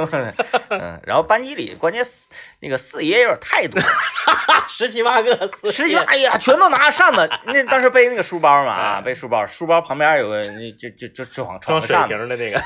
[0.68, 3.86] 嗯，然后班级里关键四那个四爷有点太多了，
[4.68, 7.28] 十七八个，十七八哎呀，全都拿扇子。
[7.44, 10.50] 那当时背那个书包嘛啊，哎背书包，书包旁边有个就
[10.88, 11.96] 就就就装装水。
[12.06, 12.60] 瓶的那个，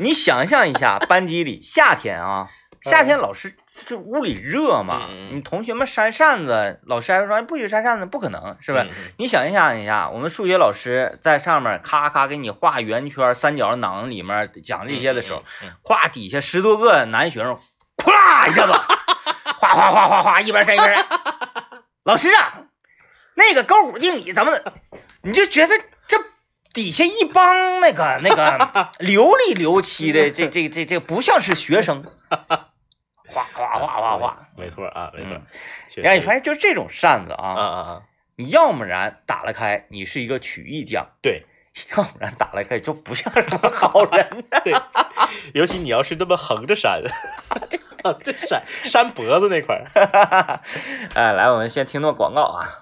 [0.00, 2.48] 你想象一下，班级里夏天啊，
[2.84, 8.82] 夏天老师这屋里热嘛你同学们扇扇子，老师还说不许扇扇子，不可能是吧？
[8.82, 8.90] 嗯？
[8.90, 17.58] 嗯你想象一下，我们数学老师在上面咔咔给你画圆圈、三角囊里面讲这些的时候，，嗯嗯咵底下十多个男学生，
[17.96, 21.06] 咵啦一下子，哗哗哗哗哗，一边扇一边扇。
[22.04, 22.64] 老师啊，
[23.34, 24.72] 那个勾股定理怎么的？
[25.22, 25.74] 你就觉得
[26.06, 26.18] 这
[26.74, 32.04] 底下一帮那个那个 流里流气的，这这这这不像是学生，
[33.34, 34.38] 哗哗哗哗哗。
[34.56, 35.42] 没错啊，没错嗯。
[35.88, 38.02] 确哎，你发现就这种扇子啊啊，啊啊，
[38.36, 41.06] 你要么然打了开，你是一个曲艺匠。
[41.20, 41.44] 对，
[41.96, 44.44] 要不然打了开就不像什么好人。
[44.64, 44.72] 对，
[45.52, 47.02] 尤其你要是那么横着扇，
[48.04, 50.60] 横着扇扇脖子那块儿。
[51.14, 52.80] 哎，来，我们先听段广告啊。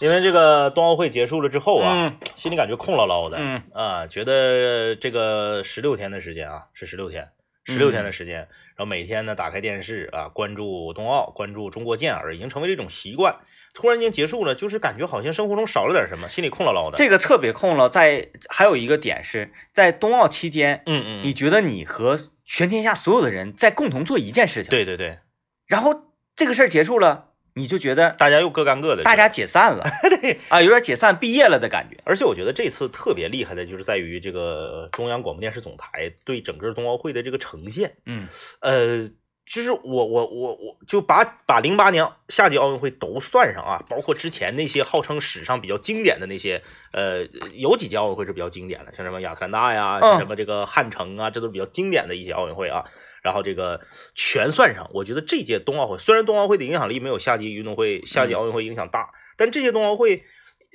[0.00, 7.30] 因为这个冬奥会结束了之后啊，嗯心里感觉空落落的，嗯啊，觉得这个十六天的时间啊，是十六天，
[7.64, 13.36] 十六天嗯的时间，然后每天呢打开电视啊，关注冬奥，关注中国健儿，已经成为了一种习惯。
[13.72, 16.96] 突然间结束了，就是感觉好像生活中少了点什么，心里空落落的。
[16.96, 25.18] 这个特别空落，在还有一个点是在冬奥期间，嗯嗯，你觉得你和全天下所有的人在共同做一件事情，，对对对，
[25.66, 29.84] 然后这个事儿结束了，你就觉得大家又各干各的，大家解散了，
[30.20, 30.40] 对。
[30.48, 31.96] 啊，有点解散毕业了的感觉。
[32.04, 38.26] 而且我觉得这次特别厉害的就是在于这个中央广播电视总台对整个冬奥会的这个呈现，嗯
[38.60, 39.08] 呃，
[39.46, 46.60] 就是我我我我就把把零八年夏季奥运会都算上啊，包括之前那些号称史上比较经典的那些，
[46.92, 52.84] 呃，有几届奥运会是比较经典的，像什么亚特兰大呀，像什么这个汉城啊，这都是比较经典的一些奥运会啊。
[53.24, 53.80] 然后这个
[54.14, 59.08] 全算上，我觉得这届冬奥会虽然冬奥会的影响力没有夏季运动会、夏季奥运会影响大，
[59.38, 60.22] 但这届冬奥会，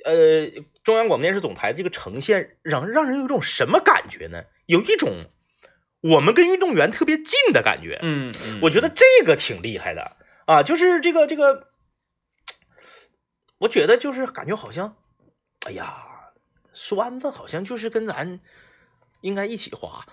[0.04, 0.50] 呃，
[0.82, 4.42] 中央广播电视总台这个呈现让让人有一种什么感觉呢？
[4.66, 5.26] 有一种
[6.00, 8.00] 我们跟运动员特别近的感觉。
[8.02, 11.68] 嗯，嗯我觉得这个挺厉害的啊，就是这个这个，
[13.58, 14.96] 我觉得就是感觉好像，
[15.66, 16.04] 哎呀，
[16.72, 18.40] 栓子好像就是跟咱
[19.20, 20.04] 应该一起滑，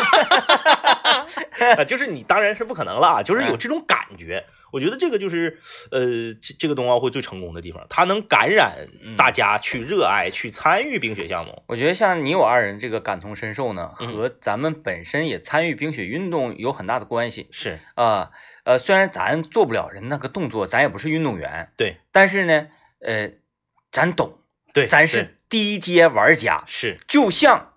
[1.76, 4.44] 啊，就是你当然是不可能了啊，就是有这种感觉。
[4.72, 5.58] 我觉得这个就是
[5.90, 8.86] 呃，这这个冬奥会最成功的地方，它能感染
[9.16, 11.64] 大家去热爱、去参与冰雪项目。
[11.66, 18.30] 我觉得像你我二人这个感同身受呢，嗯和咱们本身也参与冰雪运动有很大的关系是啊。
[18.62, 22.68] 呃，虽然咱做不了人那个动作，咱也不是运动员，对，但是呢，
[23.00, 23.32] 呃，
[23.90, 24.38] 咱懂，
[24.72, 26.62] 对，咱是低阶玩家。
[26.66, 27.72] 是就像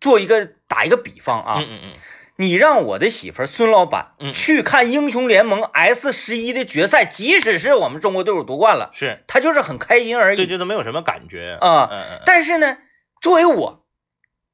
[0.00, 1.92] 做一个打一个比方啊，嗯嗯嗯，
[2.36, 4.32] 你让我的媳妇孙老板嗯。
[4.32, 9.24] 去看英雄联盟 S 十一的决赛，即使是我们中国队伍夺冠了，是。
[9.26, 10.36] 他就是很开心而已。
[10.36, 11.58] 对，这都没有什么感觉。
[11.60, 12.76] 啊嗯嗯，但是呢，
[13.20, 13.84] 作为我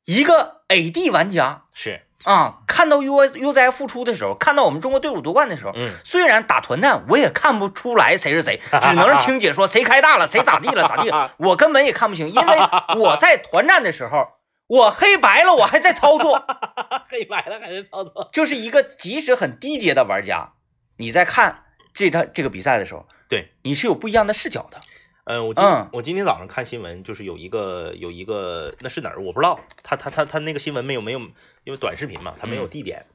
[0.07, 5.95] 一个 AD 玩家是，啊，看到 U U 在复出的时候，看到我们中国队伍夺冠的时候，嗯。
[6.05, 12.59] 虽然打团战我也看不出来谁是谁， 只能是听解说谁开大了，谁咋地了咋地了， 我根本也看不清，因为
[12.99, 14.29] 我在团战的时候，
[14.67, 16.45] 我黑白了，我还在操作，
[17.09, 18.31] 黑白了还在操作？
[18.33, 20.55] 就是一个即使很低阶的玩家，
[20.97, 24.81] 你在看这场这个比赛的时候，对，你是有不一样的视角的。
[25.25, 31.19] 嗯，我今、嗯我今天早上看新闻，就是有一个有一个那是哪儿我不知道，他他他他那个新闻没有没有，
[31.65, 33.07] 因为短视频嘛，他没有嗯地点，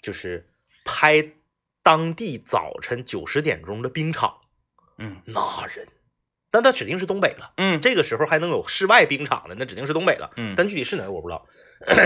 [0.00, 0.48] 就是
[0.84, 1.22] 拍
[1.82, 4.38] 当地早晨九十点钟的冰场，
[4.96, 5.86] 嗯那人，
[6.52, 7.52] 那那指定是东北了。
[7.56, 10.30] 嗯这个时候还能有室外冰场的，那指定是东北了。
[10.36, 11.46] 嗯但具体是哪儿我不知道，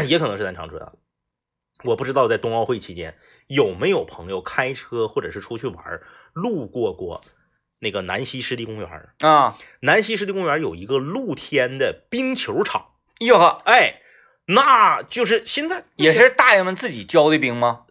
[0.07, 0.93] 也可能是咱长春啊。
[1.85, 7.23] 我不知道在冬奥会期间有没有朋友开车或者是出去玩儿路过过
[7.79, 9.09] 那个南溪湿地公园。
[9.19, 14.01] 啊，南溪湿地公园有一个露天的冰球场，哟呵，哎，
[14.47, 17.85] 那就是现在也是大爷们自己浇的冰吗？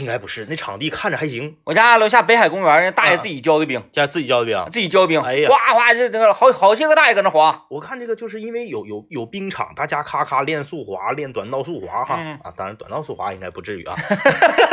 [0.00, 4.64] 应该不是，那场地看着还行，我家楼下北海公园，那大爷自己浇的冰，家自己浇的冰。
[4.70, 12.38] 自己浇冰，哎呀哗哗这这个好好些个大爷搁那滑，我看这个就是因为有有有冰场，大家咔咔练速滑，练短道速滑哈、嗯。
[12.42, 13.94] 啊，当然短道速滑应该不至于啊，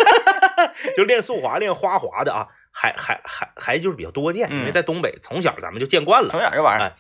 [0.96, 4.74] 就练速滑、练花滑的啊，还还还还就是比较多见，因为嗯。
[4.74, 6.30] 在东北从小咱们就见惯了。
[6.30, 6.94] 从小这玩意儿哎，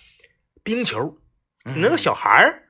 [0.63, 1.17] 冰球，
[1.65, 1.75] 嗯。
[1.75, 2.63] 你那个小孩儿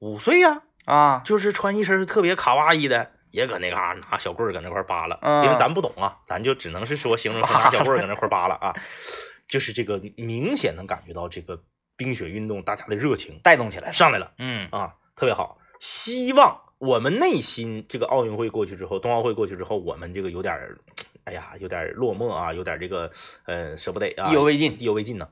[0.00, 8.74] 五岁呀、啊，就是穿一身特别卡哇伊的，也搁那嘎拿小棍儿搁那块儿扒拉，嗯因为咱不懂啊，咱就只能是说形容他拿小棍儿搁那块儿扒拉啊，
[9.48, 11.62] 就是这个明显能感觉到这个
[11.96, 15.58] 冰雪运动大家的热情带动起来，上来了嗯啊，特别好。
[15.80, 20.78] 希望我们内心这个奥运会过去之后，冬奥会过去之后，我们这个有点儿，
[21.24, 23.10] 哎呀，有点儿落寞啊，有点儿这个
[23.46, 25.28] 呃舍不得啊，意犹未尽意犹未尽呢。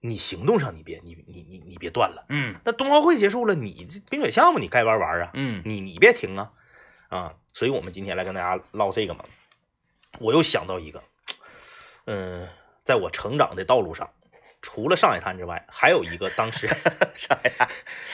[0.00, 2.26] 你行动上你别你你你你别断了。
[2.28, 6.50] 嗯那冬奥会结束了，你这冰雪项目你该玩玩啊，嗯你你别停啊
[7.08, 7.34] 啊！
[7.54, 9.24] 所以我们今天来跟大家唠这个嘛，
[10.18, 11.02] 我又想到一个，
[12.06, 12.48] 嗯，
[12.84, 14.10] 在我成长的道路上，
[14.62, 16.66] 除了上海滩之外，还有一个当时
[17.16, 17.68] 上海滩，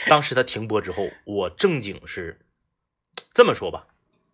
[0.07, 2.41] 当时它停播之后，我正经是
[3.33, 3.87] 这么说吧，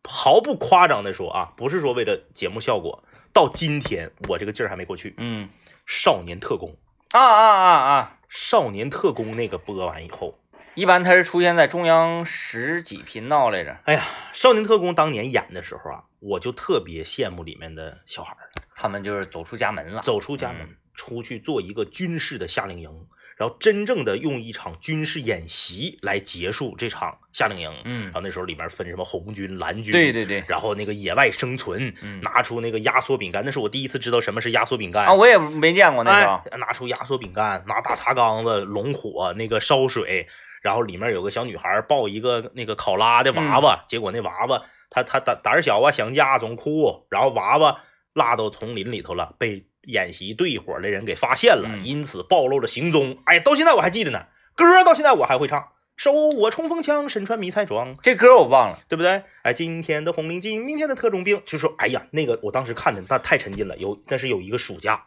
[0.05, 5.15] 毫不夸张的说啊，不是说为了节目效果，到今天我这个劲儿还没过去。
[5.19, 5.49] 嗯
[5.87, 6.77] 少年特工，
[7.13, 10.39] 啊啊啊啊，少年特工那个播完以后，
[10.79, 20.77] 一般它是出现在中央十几频道来着，哎呀，少年特工当年演的时候啊，我就特别羡慕里面的小孩儿，他们就是走出家门了，走出家门，嗯。
[20.95, 22.91] 出去做一个军事的夏令营，
[23.37, 27.73] 然后真正的用一场军事演习来结束这场夏令营。
[27.85, 28.05] 嗯。
[28.05, 32.21] 然，后那时候里面分什么红军、蓝军，对对对，然后那个野外生存，嗯。
[32.21, 35.07] 拿出那个压缩饼干，那是我第一次知道什么是压缩饼干。
[35.07, 40.29] 啊，我也没见过那个，哎，拿出压缩饼干，拿大茶缸子龙火，那个烧水，
[40.69, 47.81] 然后里面有个小女孩抱一个那个考拉的娃娃，结果那娃娃她她胆胆小啊，想家总哭，然后娃娃
[48.13, 53.17] 落到丛林里头了，被演习队伙的人给发现了，嗯因此暴露了行踪。
[53.25, 55.69] 哎，到现在我还记得呢，歌到现在我还会唱。
[55.97, 59.23] 手握冲锋枪，身穿迷彩装，这歌我忘了，对不对？
[59.43, 63.79] 哎，今天的红领巾，明天的特种兵，就说，哎呀，那个我当时看的那太沉浸了。
[63.79, 65.07] 有，但是有一个暑假，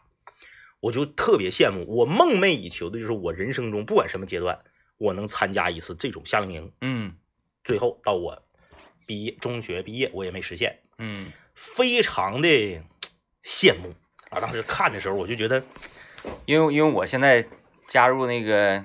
[0.80, 4.58] 我就特别羡慕，我梦寐以求的就是我人生中不管什么阶段，
[5.02, 6.72] 我能参加一次这种夏令营。
[6.80, 7.16] 嗯。
[7.64, 8.42] 最后到我
[9.06, 12.48] 毕业，中学毕业，我也没实现，嗯，非常的
[13.44, 13.94] 羡慕。
[14.30, 14.40] 啊！
[14.40, 15.62] 当时看的时候，我就觉得，
[16.46, 17.46] 因为因为我现在
[17.86, 18.82] 加入那个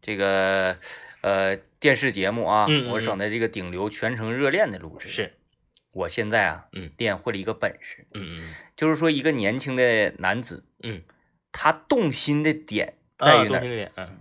[0.00, 0.78] 这个
[1.20, 5.34] 呃电视节目啊，嗯嗯我省的这个顶流全程热恋的录制，是，
[5.92, 6.90] 我现在啊，嗯。
[6.96, 11.02] 练会了一个本事，嗯嗯就是说一个年轻的男子，嗯，
[11.52, 13.58] 他动心的点在啊，于哪
[13.96, 14.18] 嗯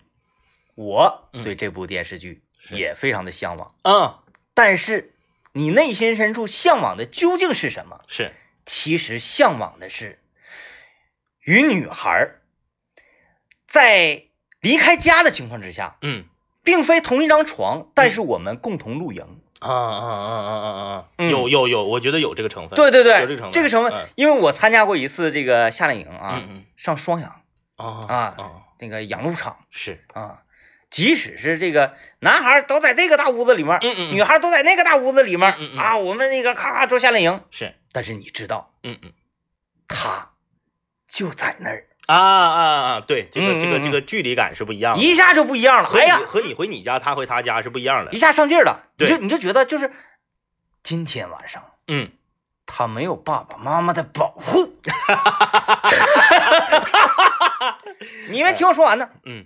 [0.86, 1.44] 我嗯。
[1.44, 4.20] 对这部电视剧也非常的向往，嗯，
[4.54, 5.14] 但是
[5.54, 8.02] 你内心深处向往的究竟是什么？
[8.08, 8.32] 是，
[8.66, 10.20] 其实向往的是
[11.42, 12.32] 与女孩
[13.68, 14.24] 在
[14.60, 16.26] 离开家的情况之下，嗯。
[16.64, 19.26] 并非同一张床，但是我们共同露营。
[19.62, 21.28] 啊啊啊啊啊啊，嗯。
[21.32, 26.66] 有有有，我觉得有这个成分，对对对，有这个成分这个成分嗯，因为我参加过一次这个夏令营啊，嗯嗯。
[26.78, 27.42] 上双阳
[27.78, 30.44] 啊啊啊，那个养鹿场是，啊，
[30.92, 35.80] 即使是这个男孩都在这个大屋子里面，嗯嗯女孩都在那个大屋子里面、嗯嗯嗯。
[35.80, 39.12] 啊，我们那个咔咔做夏令营，是，但是你知道，嗯嗯。
[39.88, 40.30] 他
[41.08, 45.90] 就在那儿，啊啊啊，对，这个这个这个距离感是不一样的，一下就不一样了。
[45.94, 49.92] 哎呀，和你回你家，他回他家是不一样的一，下上劲儿了，你就你就觉得就是
[50.84, 52.12] 今天晚上嗯，
[52.66, 54.78] 他没有爸爸妈妈的保护。
[58.30, 59.46] 你们听我说完呢，嗯，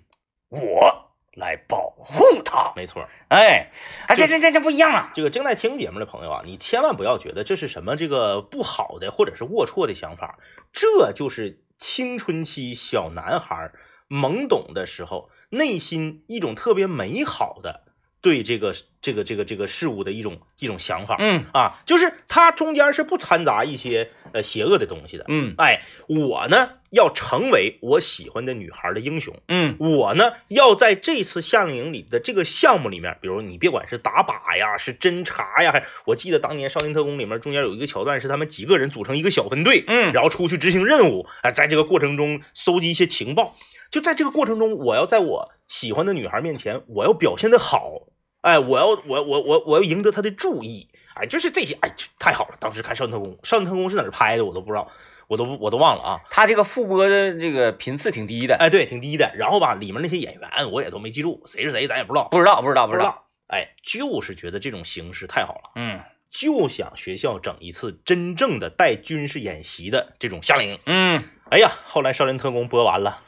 [0.49, 2.73] 我来保护他。
[2.75, 3.07] 没错。
[3.29, 3.69] 哎，
[4.07, 5.11] 啊，这这这这不一样啊！
[5.13, 10.39] 这个正在听节目的朋友啊，你千万不要觉得这是什么这个不好的或者是龌龊的想法，
[10.71, 13.71] 这就是青春期小男孩
[14.09, 17.83] 懵懂的时候内心一种特别美好的
[18.21, 18.73] 对这个
[19.05, 21.15] 这个这个这个事物的一种一种想法。
[21.19, 25.25] 嗯啊，就是它中间是不掺杂一些呃邪恶的东西的。
[25.27, 43.53] 嗯哎，我呢要成为我喜欢的女孩的英雄，嗯我呢要在这次夏令营里的这个项目里面，比如你别管是打靶呀，是侦察呀，还我记得当年《少年特工》里面中间有一个桥段是他们几个人组成一个小分队，嗯，然后出去执行任务，啊，在这个过程中搜集一些情报。
[43.91, 48.07] 就在这个过程中，我要在我喜欢的女孩面前，我要表现的好，
[48.45, 52.57] 哎，我要我我我我要赢得他的注意，哎，就是这些，哎，太好了。
[52.59, 54.87] 当时看《少年特工》，《少年特工》是哪儿拍的，我都不知道，
[55.27, 56.21] 我都我都忘了啊。
[56.29, 59.33] 他这个复播的这个频次挺低的，哎，对，挺低的。
[59.35, 63.25] 然后吧，里面那些演员我也都没记住，谁是谁咱也不知道，不知道不知道不知道。
[63.47, 70.79] 哎，就是觉得这种形式太好了，嗯就想学校整一次真正的带军事演习的这种夏令营。
[70.85, 73.23] 嗯哎呀，后来《少年特工》播完了，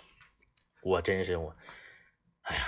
[0.83, 1.55] 我真是我，
[2.43, 2.61] 哎呀，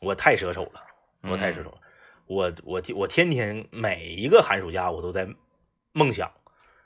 [0.00, 0.82] 我太舍手了，
[1.22, 1.78] 我太执着了。
[2.26, 5.28] 我我我天天每一个寒暑假我都在
[5.92, 6.30] 梦想，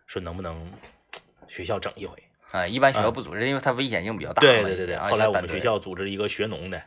[0.06, 0.72] 说能不能
[1.48, 2.16] 学校整一回。
[2.50, 4.40] 啊，一般学校不组织，因为它危险性比较大。
[4.40, 6.80] 对对对对，啊后来我们学校组织一个学农的，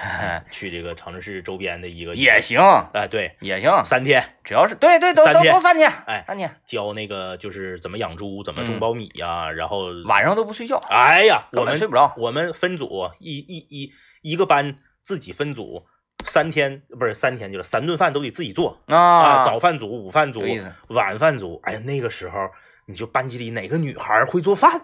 [0.50, 2.58] 去这个长春市周边的一个也，行
[2.94, 12.14] 哎对，也行，三天只要是对对都都三天都三天，哎三天教那个就是怎么养猪，怎么种嗯苞米呀、然后晚上都不睡觉，哎呀，我们睡不着。
[12.16, 15.86] 我们分组一一一一个班自己分组，
[16.30, 20.42] 三天不是三天就是三顿饭都得自己做啊，早饭组、午饭组
[20.88, 21.60] 晚饭组。
[21.64, 22.48] 哎呀，那个时候
[22.86, 24.82] 你就班级里哪个女孩会做饭？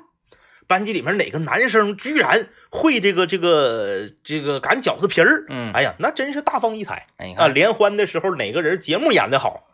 [0.66, 5.44] 班级里面哪个男生居然会这个这个这个擀饺子皮儿？
[5.48, 7.46] 嗯，哎呀，那真是大放异彩哎，你啊！
[7.46, 9.68] 联欢的时候哪个人节目演的好？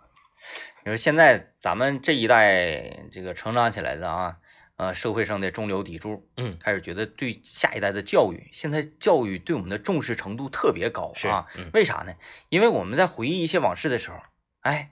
[0.84, 4.36] 你说现在咱们这一代这个成长起来的啊，
[4.82, 11.46] 呃，社会上的中流砥柱，嗯，开始觉得对下一代的教育，现在教育对我们的重视程度特别高是啊。
[11.56, 12.14] 嗯为啥呢？
[12.48, 14.16] 因为我们在回忆一些往事的时候，
[14.62, 14.90] 哎，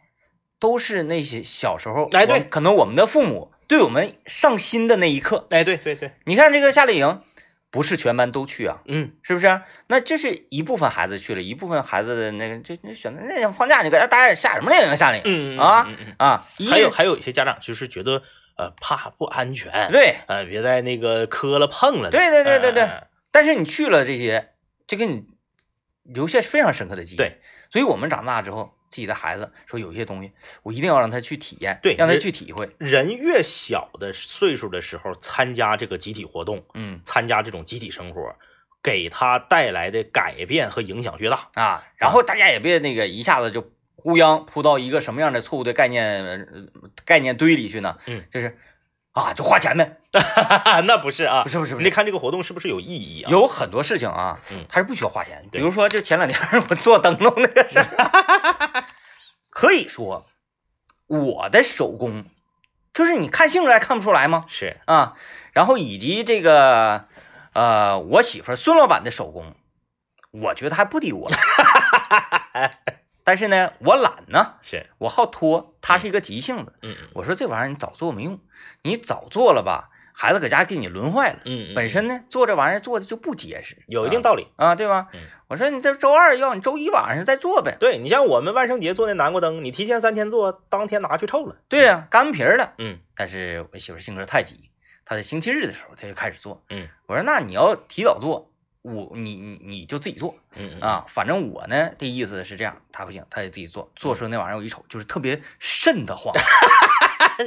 [0.60, 5.48] 都是那些小时候，哎对可能我们的父母对我们上心的那一刻。
[5.50, 7.22] 哎，对对对，你看这个夏令营，
[7.72, 9.62] 不是全班都去啊，嗯，是不是？
[9.88, 15.56] 那这是一部分孩子去了，一部分孩子的那个就就选择那放假，你给他大家下什么令营夏令营？
[15.56, 15.88] 嗯啊
[16.18, 18.22] 啊，还有还有一些家长就是觉得
[18.60, 22.88] 呃怕不安全，对，呃别在那个磕了碰了，对对对对对
[23.30, 24.50] 但是你去了这些，
[24.86, 25.24] 就给你
[26.02, 27.16] 留下非常深刻的记忆。
[27.16, 27.40] 对，
[27.70, 30.32] 所以我们长大之后，自己的孩子说有些东西，
[30.62, 32.68] 我一定要让他去体验，对让他去体会。
[32.78, 38.34] 人越小的岁数的时候，参加这个集体活动，嗯参加这种集体生活，
[38.82, 41.48] 给他带来的改变和影响越大。
[41.54, 43.72] 啊，然后大家也别那个一下子就
[44.02, 46.46] 呼泱扑到一个什么样的错误的概念、呃
[47.04, 47.96] 概念堆里去呢？
[48.06, 48.58] 嗯，就是
[49.12, 49.98] 啊，就花钱呗。
[50.86, 53.30] 那不是啊不，是不是你得看这个活动是不是有意义啊？
[53.30, 55.46] 有很多事情啊，嗯它是不需要花钱。
[55.52, 56.38] 比如说，就前两天
[56.68, 58.84] 我做灯笼那个事儿，
[59.50, 60.26] 可以说
[61.06, 62.24] 我的手工
[62.94, 64.44] 就是你看性质还看不出来吗？
[64.48, 65.14] 是，啊，
[65.52, 67.06] 然后以及这个
[67.52, 69.54] 呃，我媳妇孙老板的手工，
[70.30, 71.28] 我觉得还不敌我。
[73.30, 76.72] 但是呢，我懒呢，是，我好拖，他是一个急性子。
[76.82, 78.40] 嗯嗯我说这玩意儿你早做没用，
[78.82, 81.38] 你早做了吧，孩子搁家给你轮坏了。
[81.44, 84.48] 嗯，本身呢，做这玩意儿做的就不结实，有一定道理。
[84.56, 85.06] 啊，对吧？
[85.12, 87.76] 嗯我说你这周二要，你周一晚上再做呗。
[87.78, 91.54] 对你像我们万圣节做那南瓜灯，你提前三天做，当天拿去臭了。
[91.68, 92.72] 对呀、干皮儿了。
[92.78, 94.72] 嗯但是我媳妇性格太急，
[95.04, 96.64] 她在星期日的时候她就开始做。
[96.68, 98.49] 嗯我说那你要提早做，
[98.82, 100.36] 我你你你就自己做
[100.80, 101.04] 啊。
[101.08, 103.90] 反正我呢的意思是这样，他不行，他得自己做。
[103.96, 106.32] 做出那玩意儿我一瞅就是特别瘆得慌，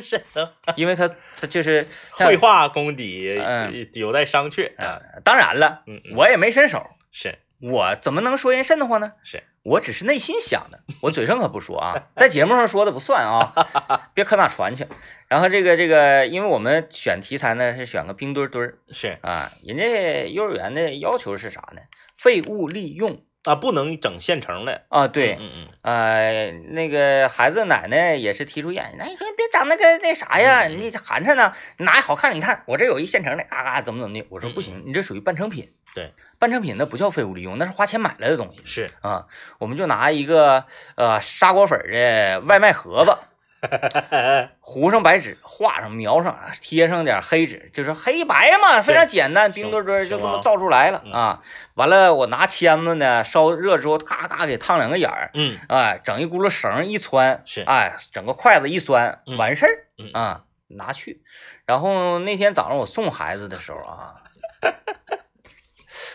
[0.02, 1.10] 是的，因为他
[1.40, 5.02] 他就是 绘画功底嗯有待商榷啊。
[5.14, 5.84] 呃，当然了，
[6.16, 9.14] 我也没伸手，是我怎么能说人瘆得慌呢？
[9.24, 13.54] 是，我只是内心想的，我嘴上可不说啊， 在节目上说的不算啊，
[14.14, 14.86] 别可哪传去。
[15.30, 21.82] 然后这个这个，因为我们选题材呢是选个冰墩墩儿是啊，人家幼儿园的要求是啥呢？
[22.18, 24.84] 废物利用啊，不能整现成的。
[24.90, 32.36] 啊，对，嗯嗯呃，那个孩子奶奶也是提出建议，那你说别整那个那啥呀，你这寒碜呢，哪好看？
[32.36, 34.26] 你看我这有一现成的，嘎嘎怎么怎么的？
[34.30, 35.74] 我说嗯不行，你这属于半成品。
[35.94, 39.26] 对，半成品那不叫废物利用，那是花钱买来的东西嗯，是啊。
[39.60, 40.66] 我们就拿一个
[40.96, 43.16] 呃砂锅粉的外卖盒子，
[44.60, 51.42] 糊上白纸，画上描上，贴上点黑纸，就是黑白嘛，非常简单，冰墩墩就这么造出来了嗯啊。
[51.76, 61.22] 完了，我拿签子呢，烧热之后，咔咔给烫两个眼儿，嗯哎，整一轱辘绳一穿，是哎，整个筷子一拴，嗯完事儿嗯啊，拿去。
[61.66, 64.16] 然后那天早上我送孩子的时候啊，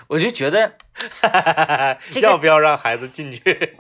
[0.09, 0.72] 我就觉得，
[2.11, 3.76] 这个要不要让孩子进去？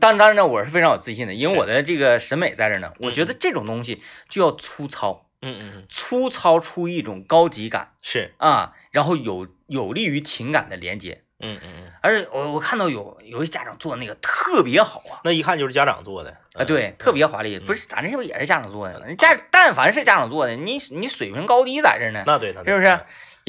[0.00, 2.92] 当然当然呢，我是非常有自信的，因为我的这个审美在这儿呢。
[2.98, 11.22] 我觉嗯得这种东西就要粗糙，嗯嗯嗯，粗糙出一种高级感是，啊，然后有有利于情感的连接。
[11.40, 17.58] 嗯嗯嗯，而且我我看到有有些家长做那个特别好啊，那一看就是家长做的啊，对，特别华丽。
[17.60, 19.06] 不是，咱这不也是家长做的吗？
[19.16, 23.00] 家但凡是家长做的，你你水平高低在这儿呢，那对，那对是不是？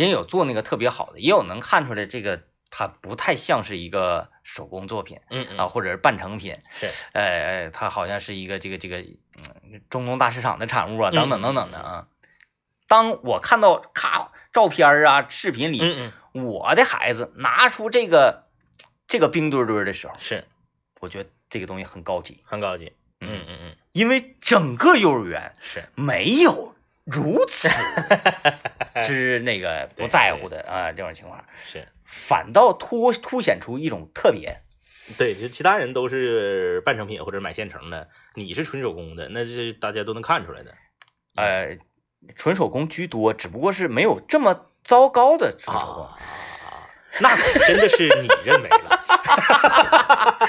[0.03, 5.57] 人有做那个特别好的，也有能看出来这个它不太像是一个手工作品嗯嗯。
[5.57, 12.07] 啊，或者是半成品，是，哎哎，它好像是一个这个这个嗯中东大市场的产物啊，嗯等等等等的啊。
[12.87, 18.47] 当我看到咔照片儿啊、视频里，我的孩子拿出这个
[19.07, 20.45] 这个冰墩墩的时候，是。
[20.99, 22.93] 我觉得这个东西很高级，很高级。
[23.21, 26.75] 嗯嗯嗯，因为整个幼儿园是，没有
[27.09, 27.67] 如此
[29.05, 34.61] 之那个不在乎的啊这种情况，是反倒凸凸显出一种特别。
[35.17, 40.75] 对，就其他人都是半成品或者买现成的，你是纯手工的，那是大家都能看出来的。
[41.35, 41.77] 呃，
[42.35, 46.03] 纯手工居多，只不过是没有这么糟糕的纯手工。
[46.03, 46.17] 啊，
[47.21, 48.99] 那可真的是你认为了，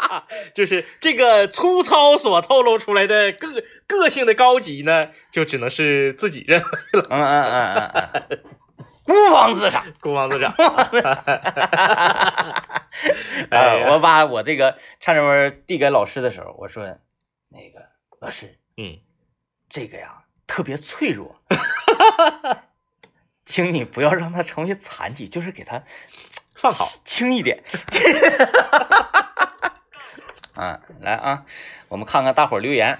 [0.54, 6.66] 就是这个粗糙所透露出来的个个性的高级呢，就只能是自己认为
[7.00, 7.06] 了。
[7.10, 8.42] 嗯嗯嗯嗯嗯，
[9.04, 9.84] 孤芳自赏。
[10.00, 10.52] 孤芳自赏。
[13.50, 16.84] 哎呃，呀我把我这个颤颤文递给老师的时候，我说
[17.48, 17.86] 那个
[18.20, 18.98] 老师，嗯，
[19.68, 21.36] 这个呀特别脆弱，
[23.44, 25.82] 请你不要让它成为残疾，就是给它
[26.54, 26.88] 放好。
[27.04, 27.64] 轻一点。
[30.54, 31.44] 啊，来啊，
[31.88, 32.98] 我们看看大伙留言。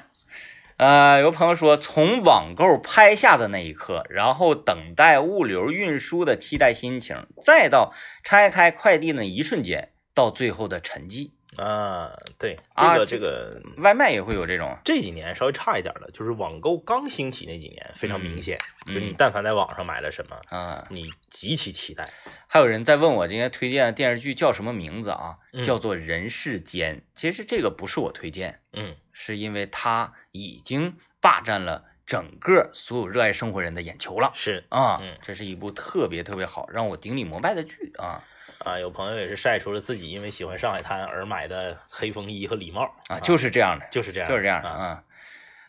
[0.78, 7.92] 呃，有朋友说，从网购拍下的那一刻，然后等待物流运输的期待心情，再到
[8.24, 11.30] 拆开快递那一瞬间，到最后的沉寂。
[11.56, 22.08] 啊，对，这个啊这这个外卖也会有这种，这几年稍微差一点的，就是网购刚兴起那几年非常明显，嗯就你但凡在网上买了什么，啊，你极其期待。
[22.46, 25.36] 还有人在问我今天推荐的电视剧叫什么名字啊？
[25.52, 26.96] 嗯叫做《人世间》。
[27.14, 34.98] 其实这个不是我推荐，嗯是因为它已经霸占了整个所有热爱生活人的眼球了是啊！
[35.02, 38.24] 嗯这是一部特别特别好，让我顶礼膜拜的剧啊
[38.64, 43.18] 啊，有朋友也是晒出了自己因为喜欢上海滩而买的黑风衣和礼帽啊！
[43.20, 44.86] 就是这样的，就是这样，就是这样的啊。
[44.86, 45.04] 啊。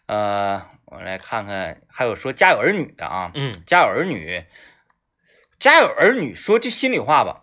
[0.06, 4.38] 呃，我来看看，还有说《家有儿女》的啊，嗯《家有儿女》，
[5.60, 7.42] 《家有儿女》说句心里话吧，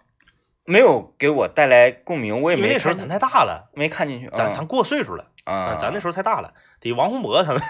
[0.64, 7.60] 没有给我带来共鸣，我也没因为那时候咱太大了，没看进去，嗯咱咱过岁数了啊，咱那时候太大了，得王洪博他们，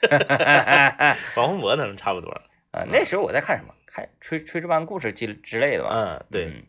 [1.36, 2.30] 候王洪博他们差不多。
[2.72, 3.74] 啊，那时候我在看什么？
[3.86, 5.90] 看炊炊事班故事之之类的吧。
[5.92, 6.62] 嗯，对，嗯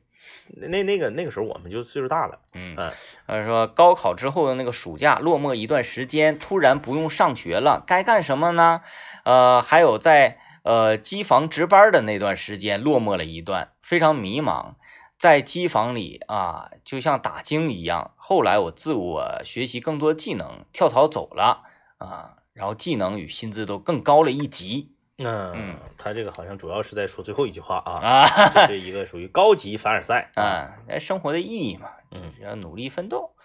[0.48, 2.92] 那那那个那个时候我们就岁数大了，嗯嗯，
[3.28, 8.82] 他说高考之后的那个暑假落寞一段时间，突然不用上学了，该干什么呢？
[9.24, 14.76] 呃，还有在呃机房值班的那段时间，落寞了一段，非常迷茫。
[15.18, 18.10] 在机房里啊，就像打更一样。
[18.16, 21.62] 后来我自我学习更多技能，跳槽走了
[22.00, 32.34] 啊，然后技能与薪资都更高了一级嗯，他这个好像主要是在说最后一句话啊，啊这是一个属于高级凡尔赛， 啊，那生活的意义嘛，嗯。
[32.42, 33.36] 要努力奋斗。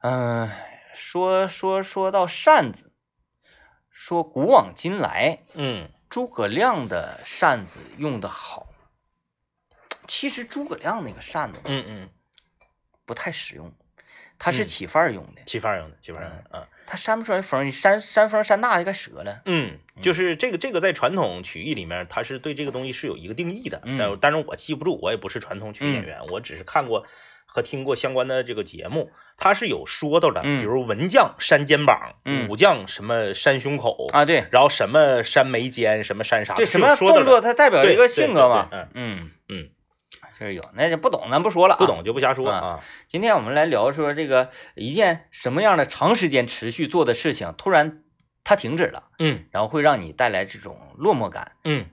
[0.00, 0.50] 嗯、
[0.94, 2.92] 说说说到扇子，
[3.90, 8.66] 说古往今来，嗯诸葛亮的扇子用的好。
[10.06, 12.08] 其实诸葛亮那个扇子嗯嗯，
[13.04, 13.72] 不太实用，
[14.38, 14.64] 它是嗯。
[14.64, 19.42] 起范儿用的，起范儿用的，起范儿用的，嗯它扇不出来风，你扇扇风扇大就该折了。
[19.44, 27.04] 嗯，就是这个这个在传统曲艺里面，它是对这个东西是有一个定义的，嗯但但是我记不住，我也不是传统曲艺演员，我只是看过
[27.44, 38.88] 和听过相关的这个节目，它是有说到的，嗯比如文将扇肩膀，嗯武将什么扇胸口，啊，对然后什么扇眉间，什么扇啥，对，是什么动作它代表一个性格嘛嗯。
[38.94, 39.68] 嗯嗯，
[40.38, 48.04] 是有，那就不懂咱不说了、啊，不懂就不瞎说啊啊，今天我们来聊说这个一件什么样的长时间持续做的事情，突然
[48.44, 51.52] 它停止了，嗯然后会让你带来这种落寞感。
[51.64, 51.86] 嗯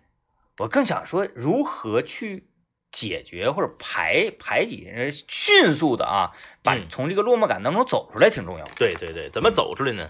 [0.59, 2.47] 我更想说如何去
[2.91, 6.31] 解决或者排排解，呃迅速的啊，
[6.63, 8.65] 把嗯从这个落寞感当中走出来挺重要。
[8.77, 10.09] 对对对，怎么走出来呢？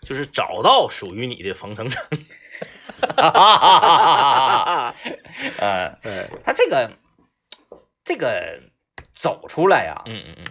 [0.00, 2.02] 就是找到属于你的冯腾城。
[5.58, 6.90] 呃，嗯他这个
[8.04, 8.60] 这个
[9.12, 10.44] 走出来呀、嗯嗯嗯，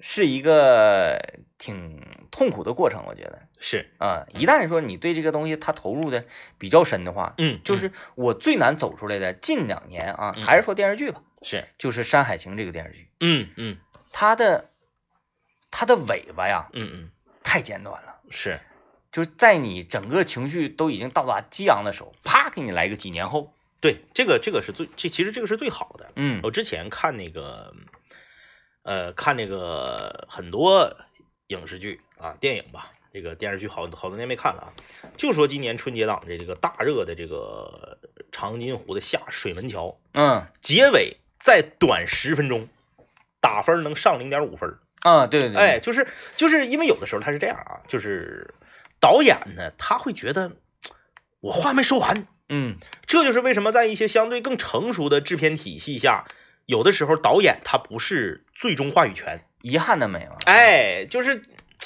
[0.00, 1.18] 是一个
[1.58, 3.42] 挺痛苦的过程，我觉得。
[3.60, 6.24] 是，啊、一旦说你对这个东西它投入的
[6.58, 13.78] 比较深的话，嗯，就是我最难走出来的近两年啊，嗯还是说电视剧吧，是，就是《山海情》这个电视剧，嗯嗯。
[14.10, 14.70] 它的
[15.70, 17.10] 它的尾巴呀嗯嗯，
[17.44, 18.58] 太简短了，是，
[19.12, 26.10] 就是在你整个情绪都已经到达激昂的时候，啪给你来个几年后，对，这个这个是最，这其实这个是最好的。
[26.16, 27.72] 嗯我之前看那个，
[28.82, 30.96] 呃，看那个很多
[31.48, 34.68] 影视剧啊，电影吧，这个电视剧好好多年没看了啊。
[35.16, 37.98] 就说今年春节档的这个大热的这个
[38.32, 42.68] 长津湖的下水门桥，嗯结尾再短十分钟，
[43.40, 44.78] 打分能上零点五分。
[45.02, 48.52] 啊，对对对，哎，就是就是因为有的时候他是这样啊，就是
[48.98, 50.50] 导演呢他会觉得
[51.38, 56.24] 我话没说完，嗯这就是为什么在一些相对更成熟的制片体系下，
[56.66, 59.44] 有的时候导演他不是最终话语权。
[59.60, 61.42] 遗憾的没有，，哎，就是，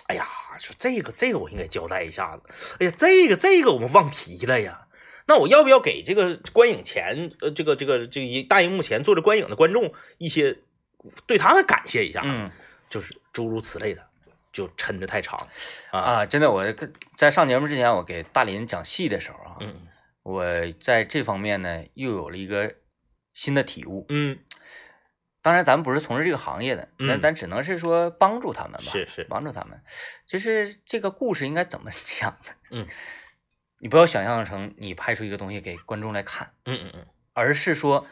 [0.07, 2.43] 哎呀，说这个这个我应该交代一下子。
[2.79, 4.87] 哎呀，这个这个我们忘提了呀。
[5.27, 10.59] 那我要不要给这个观影前，呃，这个这个这个一大荧幕前坐着观影的观众一些
[11.27, 12.21] 对他们感谢一下？
[12.25, 12.51] 嗯
[12.91, 14.05] 就是诸如此类的，
[14.53, 15.49] 就抻的太长
[15.93, 15.99] 啊。
[15.99, 19.75] 啊，真的，我跟在上节目之前，我给大林讲戏的时候啊，嗯
[20.23, 20.45] 我
[20.81, 22.75] 在这方面呢又有了一个
[23.35, 24.07] 新的体悟。
[24.09, 24.39] 嗯，
[25.43, 29.83] 当然，咱们不是从事这个行业的，那嗯咱只能是说帮助他们吧，是是，帮助他们。
[30.27, 32.53] 就是这个故事应该怎么 讲呢？
[32.71, 32.87] 嗯，
[33.81, 38.07] 你不要想象成你拍出一个东西给观众来看，嗯嗯嗯而是说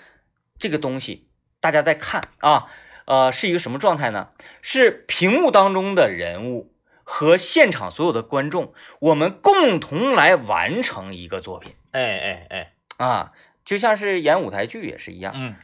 [0.59, 1.29] 这个东西
[1.61, 2.67] 大家在看啊，
[3.05, 4.33] 呃，是一个什么状态呢？
[4.63, 13.33] 是屏幕当中的人物和现场所有的观众，我们共同来完成一个作品哎哎哎，啊，
[13.65, 15.33] 就像是演舞台剧也是一样。
[15.37, 15.55] 嗯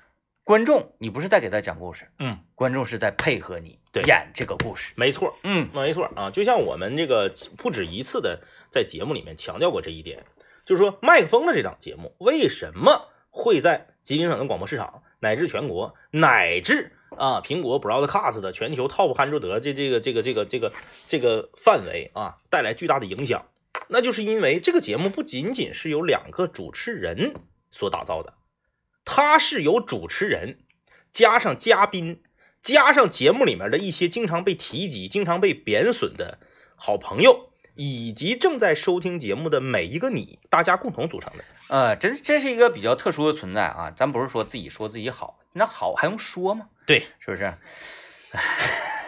[0.45, 4.93] 观众，你不是在给他讲故事，嗯，观众是在配合你对演这个故事。
[4.97, 5.37] 没错。
[5.43, 10.25] 嗯没错啊，就像我们这个不止一次的在节目里面强调过这一点，
[10.65, 20.73] 就是说麦克风的这档节目为什么会在吉林省的广播市场，乃至全国，乃至啊苹果 Broadcast 的全球 Top 100的这这个这个这个这个
[21.07, 23.47] 这个范围啊带来巨大的影响，
[23.89, 27.35] 那就是因为这个节目不仅仅是由两个主持人
[27.71, 28.35] 所打造的，
[29.05, 30.59] 它是由主持人
[31.11, 32.23] 加上嘉宾。
[32.63, 36.41] 加上节目里面的一些经常被提及、经常被贬损的
[36.75, 41.45] 好朋友，以及正在收听节目的每一个你，大家共同组成的。
[41.69, 46.67] 呃，这这是一个比较特殊的存在啊，咱不是说自己说自己好，那好还用说吗？
[46.87, 47.55] 对，是不是？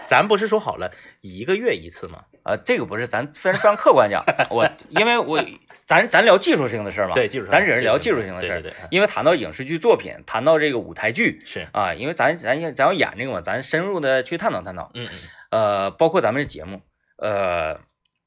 [0.09, 2.24] 咱不是说好了一个月一次吗？
[2.42, 5.44] 啊，这个不是咱非常非常客观讲， 我因为我
[5.84, 15.18] 咱咱聊技术性的事儿嘛，对，技术，咱只是聊技术性的事儿，对因为谈到影视剧作品，谈到这个舞台剧是啊，因为咱咱咱要演这个嘛，咱深入的去探讨探讨，嗯嗯
[15.50, 16.80] 呃，包括咱们这节目，
[17.16, 17.80] 呃，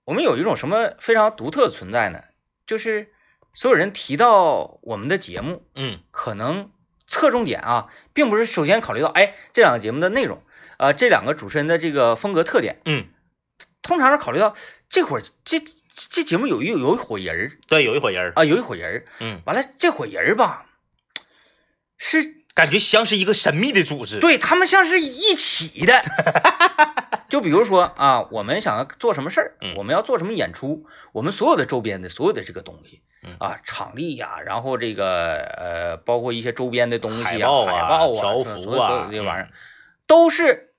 [0.05, 2.21] 我们有一种什么非常独特的存在呢？
[2.67, 3.09] 就是
[3.53, 6.71] 所有人提到我们的节目，嗯可能
[7.07, 10.41] 侧重点啊，并不是首先考虑到，哎，这两个节目的内容，
[10.82, 13.05] 呃，这两个主持人的这个风格特点，嗯，
[13.84, 14.55] 通常是考虑到
[14.89, 15.65] 这会儿这这
[16.09, 20.65] 这节目有一有一伙人儿对，有一伙人儿，啊，有一伙人儿，嗯，完了这伙人儿吧，
[21.99, 26.01] 是感觉像是一个神秘的组织。，对他们像是一起的。
[27.29, 39.53] 就比如说啊，我们想要做什么事儿嗯，我们要做什么演出，我们所有的周边的所有的这个东西嗯啊，场地呀、然后这个呃，包括一些周边的东西啊，海报啊条幅啊所有这些玩意儿嗯，
[40.07, 40.70] 都是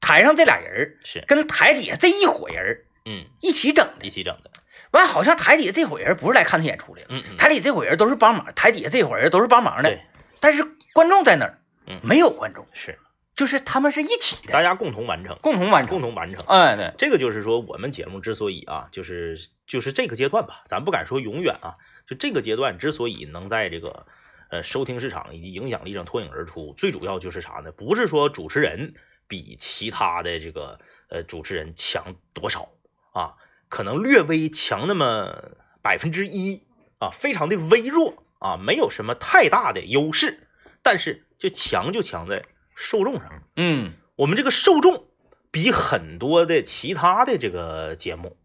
[0.00, 4.04] 台上这俩人儿是，跟台底下这一伙人儿嗯，一起整的。
[4.06, 4.50] 一起整的。
[4.92, 10.00] 完，好像台底下这伙人不是来看他演出来的，嗯嗯，台里这伙人都是帮忙，台底下这伙人都是帮忙的对，，
[10.40, 11.58] 但是观众在哪儿？
[11.88, 12.98] 嗯没有观众，是
[13.36, 15.90] 就是他们是一起的，大家共同完成，共同完成。
[15.90, 16.42] 共同完成。
[16.46, 21.76] 哎，对，这个就是说，我们节目之所以啊，就是就是这个阶段吧，咱不敢说永远啊，
[22.08, 24.06] 就这个阶段之所以能在这个
[24.50, 27.70] 呃收听市场以及影响力上脱颖而出，最主要就是啥呢？
[27.70, 28.94] 不是说主持人
[29.28, 32.68] 比其他的这个呃主持人强多少
[33.12, 33.34] 啊，
[33.68, 36.62] 可能略微强那么百分之一
[36.98, 40.48] 啊，非常的微弱啊，没有什么太大的优势，
[40.82, 43.42] 但是就强就强在受众上。
[43.56, 45.06] 嗯，我们这个受众
[45.50, 48.36] 比很多的其他的这个节目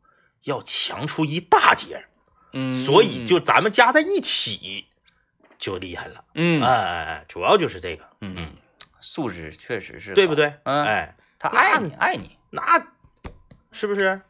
[0.44, 2.06] 要强出一大截，
[2.54, 4.86] 嗯，所以就咱们加在一起
[5.58, 6.24] 就厉害了。
[6.34, 8.54] 嗯哎哎哎，主要就是这个，嗯嗯，
[9.02, 10.14] 素质确实是？
[10.14, 10.54] 对不对？
[10.64, 12.82] 嗯，哎，他爱你，爱你，那
[13.72, 14.22] 是不是？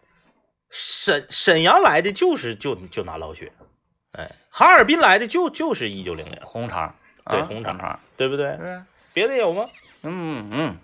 [0.69, 3.51] 沈沈阳来的就是就就拿老雪，
[4.13, 6.95] 哎，哈尔滨来的就就是一九零零，红肠，
[7.25, 8.81] 啊对红肠肠，对不对是？
[9.13, 9.67] 别的有吗？
[10.03, 10.77] 嗯嗯。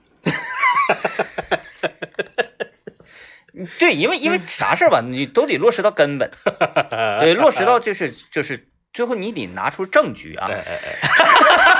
[3.80, 6.30] 对，因为因为啥事儿吧，你都得落实到根本，
[7.22, 10.96] 对，落实到就是就是最后你得拿出证据啊哎，哎哎，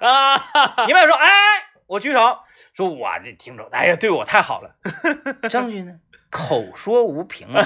[0.00, 1.28] 啊， 你们说，哎，
[1.86, 2.38] 我举手，
[2.74, 4.76] 说我这听着，哎呀，对我太好了。
[5.48, 5.98] 证据呢？
[6.30, 7.62] 口说无凭啊，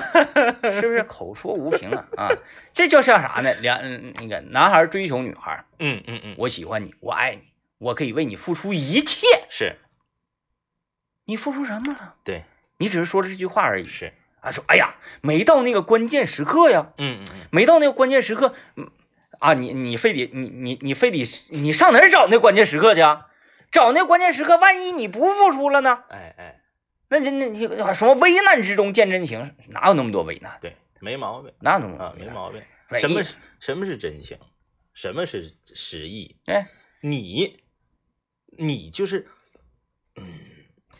[0.62, 1.02] 是不是？
[1.08, 2.28] 口说无凭啊啊，
[2.72, 3.52] 这就像啥呢？
[3.54, 7.42] 两嗯那个男孩追求女孩，嗯嗯嗯，我喜欢你，我爱你，
[7.78, 9.26] 我可以为你付出一切。
[9.50, 9.76] 是
[11.24, 12.14] 你付出什么了？
[12.24, 12.44] 对，
[12.78, 13.88] 你只是说了这句话而已。
[13.88, 17.46] 是，啊，说哎呀，没到那个关键时刻呀，嗯嗯嗯。
[17.50, 18.88] 没到那个关键时刻，嗯
[19.42, 23.26] 啊，你你非得你你你非得你上哪儿找那关键时刻去啊？
[23.72, 26.04] 找那关键时刻，万一你不付出了呢？
[26.10, 26.60] 哎哎，
[27.08, 29.54] 那那那你什么危难之中见真情？
[29.68, 30.58] 哪有那么多危难？
[30.60, 32.62] 对，没毛病哪有那么多啊，没毛病。
[33.00, 34.38] 什么是什么是真情？
[34.94, 36.36] 什么是实意？
[36.46, 36.68] 哎，
[37.00, 37.64] 你，
[38.56, 39.26] 你就是，
[40.14, 40.24] 嗯，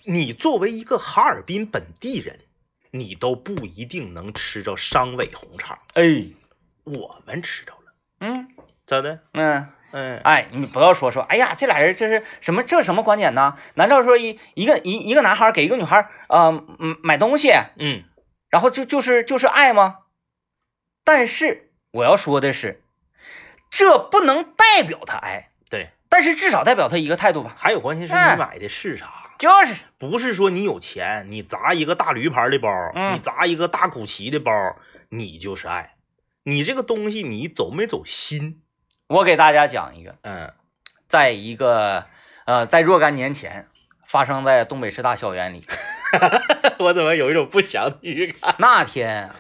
[0.05, 2.41] 你作为一个哈尔滨本地人，
[2.91, 6.27] 你都不一定能吃着商委红肠，哎，
[6.85, 7.82] 我们吃着了，
[8.23, 8.49] 嗯
[8.87, 9.21] 咋的？
[9.35, 12.63] 嗯，嗯，哎，你不要说说，哎呀，这俩人这是什么？
[12.63, 13.57] 这什么观点呢？
[13.75, 16.49] 难道说一一个一一个男孩给一个女孩啊
[16.79, 18.05] 嗯买东西，嗯，
[18.49, 19.99] 然后就就是就是爱吗？
[21.05, 22.83] 但是我要说的是，
[23.71, 25.91] 这不能代表他爱，对。
[26.09, 27.55] 但是至少代表他一个态度吧。
[27.57, 29.07] 还有关键是哎你买的是啥？
[29.39, 34.53] 就是，不是说你有钱，你砸一个大驴牌的包，嗯你砸一个大古奇的包，
[35.09, 35.95] 你就是爱。
[36.45, 38.63] 你这个东西你走没走心？
[39.07, 40.53] 我给大家讲一个，嗯
[41.09, 42.07] 在一个
[42.47, 43.69] 呃，在若干年前
[44.09, 45.67] 发生在东北师大校园里，
[46.81, 48.55] 我怎么有一种不祥的预感？
[48.59, 49.37] 那天啊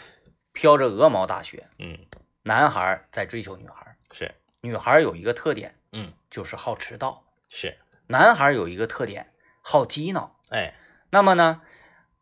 [0.53, 1.98] 飘着鹅毛大雪，嗯，
[2.42, 7.78] 男孩在追求女孩，是，女孩有一个特点嗯就是好迟到，是，
[8.09, 9.32] 男孩有一个特点
[9.62, 10.38] 好激恼。
[10.50, 10.74] 哎，
[11.09, 11.62] 那么呢，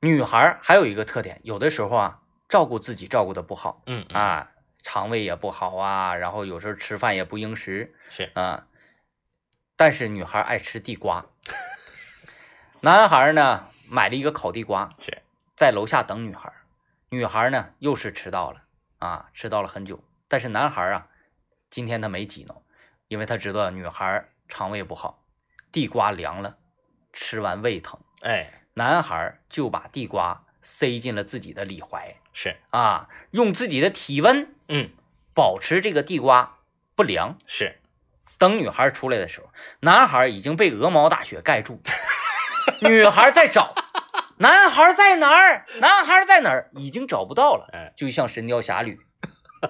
[0.00, 4.52] 女孩还有一个特点，有的时候啊，照顾自己照顾的不好嗯嗯啊，
[4.82, 8.66] 肠胃也不好啊，然后有时候吃饭也不应时是，啊。
[9.76, 11.26] 但是女孩爱吃地瓜，
[12.80, 15.22] 男孩呢买了一个烤地瓜，是
[15.56, 16.52] 在楼下等女孩，
[17.08, 18.62] 女孩呢又是迟到了
[18.98, 20.02] 啊，迟到了很久。
[20.28, 21.08] 但是男孩啊，
[21.70, 22.54] 今天他没挤呢，
[23.08, 25.24] 因为他知道女孩肠胃不好，
[25.72, 26.58] 地瓜凉了，
[27.12, 27.98] 吃完胃疼。
[28.20, 34.90] 哎，男孩就把地瓜塞进了自己的里怀是，啊，用自己的体温嗯，
[35.34, 36.58] 保持这个地瓜
[36.94, 37.38] 不凉。
[37.46, 37.78] 是，
[38.38, 39.50] 等女孩出来的时候，
[39.80, 41.80] 男孩已经被鹅毛大雪盖住，
[42.82, 43.74] 女孩在找，
[44.38, 45.66] 男孩在哪儿？
[45.80, 46.70] 男孩在哪儿？
[46.72, 49.00] 已经找不到了，哎，就像《神雕侠侣》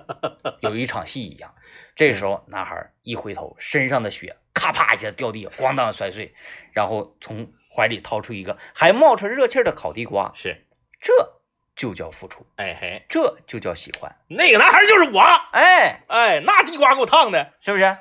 [0.60, 1.54] 有一场戏一样。
[1.96, 6.34] 这时候，男孩一回头，身上的雪咔啪一下掉地，咣当摔碎，
[6.72, 10.66] 然后从怀里掏出一个还冒着热气的烤地瓜，是，
[11.00, 11.40] 这
[11.74, 14.14] 就叫付出，哎嘿，这就叫喜欢。
[14.28, 15.20] 那个男孩就是我，
[15.52, 17.96] 哎，哎，那地瓜给我烫的，是不是？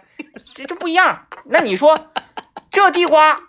[0.54, 1.28] 这这不一样。
[1.46, 2.12] 那你说，
[2.72, 3.40] 这地瓜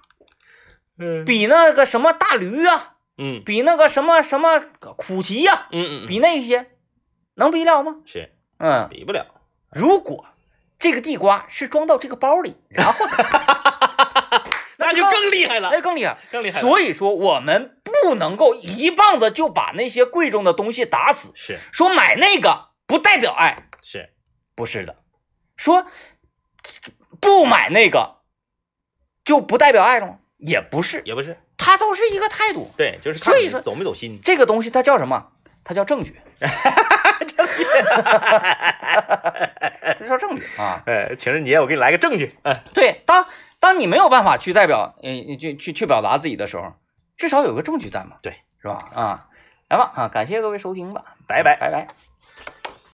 [0.98, 4.60] 嗯比那个什么大驴啊，嗯比那个什么什么
[4.96, 6.70] 苦奇呀、嗯嗯，比那些
[7.34, 7.96] 能比了吗？
[8.06, 9.26] 是嗯，比不了，
[9.72, 10.26] 如果
[10.78, 13.16] 这个地瓜是装到这个包里，然后再
[14.78, 16.18] 那就更厉害了， 那更厉害。
[16.30, 21.32] 更厉害，所以说，我们不能够一棒子就把那些贵重的东西打死。
[21.34, 24.10] 是说买那个不代表爱，是，
[24.54, 24.96] 不是的。
[25.56, 25.86] 说
[27.20, 28.16] 不买那个
[29.24, 30.18] 就不代表爱了吗？
[30.38, 32.70] 也不是，也不是，它都是一个态度。
[32.76, 35.32] 对，就是所以说走没走心，这个东西它叫什么？
[35.64, 36.18] 它叫证据。
[39.98, 40.82] 这叫证据啊！
[40.86, 43.26] 哎，情人节我给你来个证据，哎，对，当
[43.58, 46.72] 当你没有办法去代表，呃，去去去表达自己的时候，
[47.20, 48.78] 至少有个证据在嘛，对，是吧？
[48.94, 49.28] 啊，
[49.68, 51.54] 来吧，啊，感谢各位收听吧，拜拜。
[51.60, 51.86] 拜拜。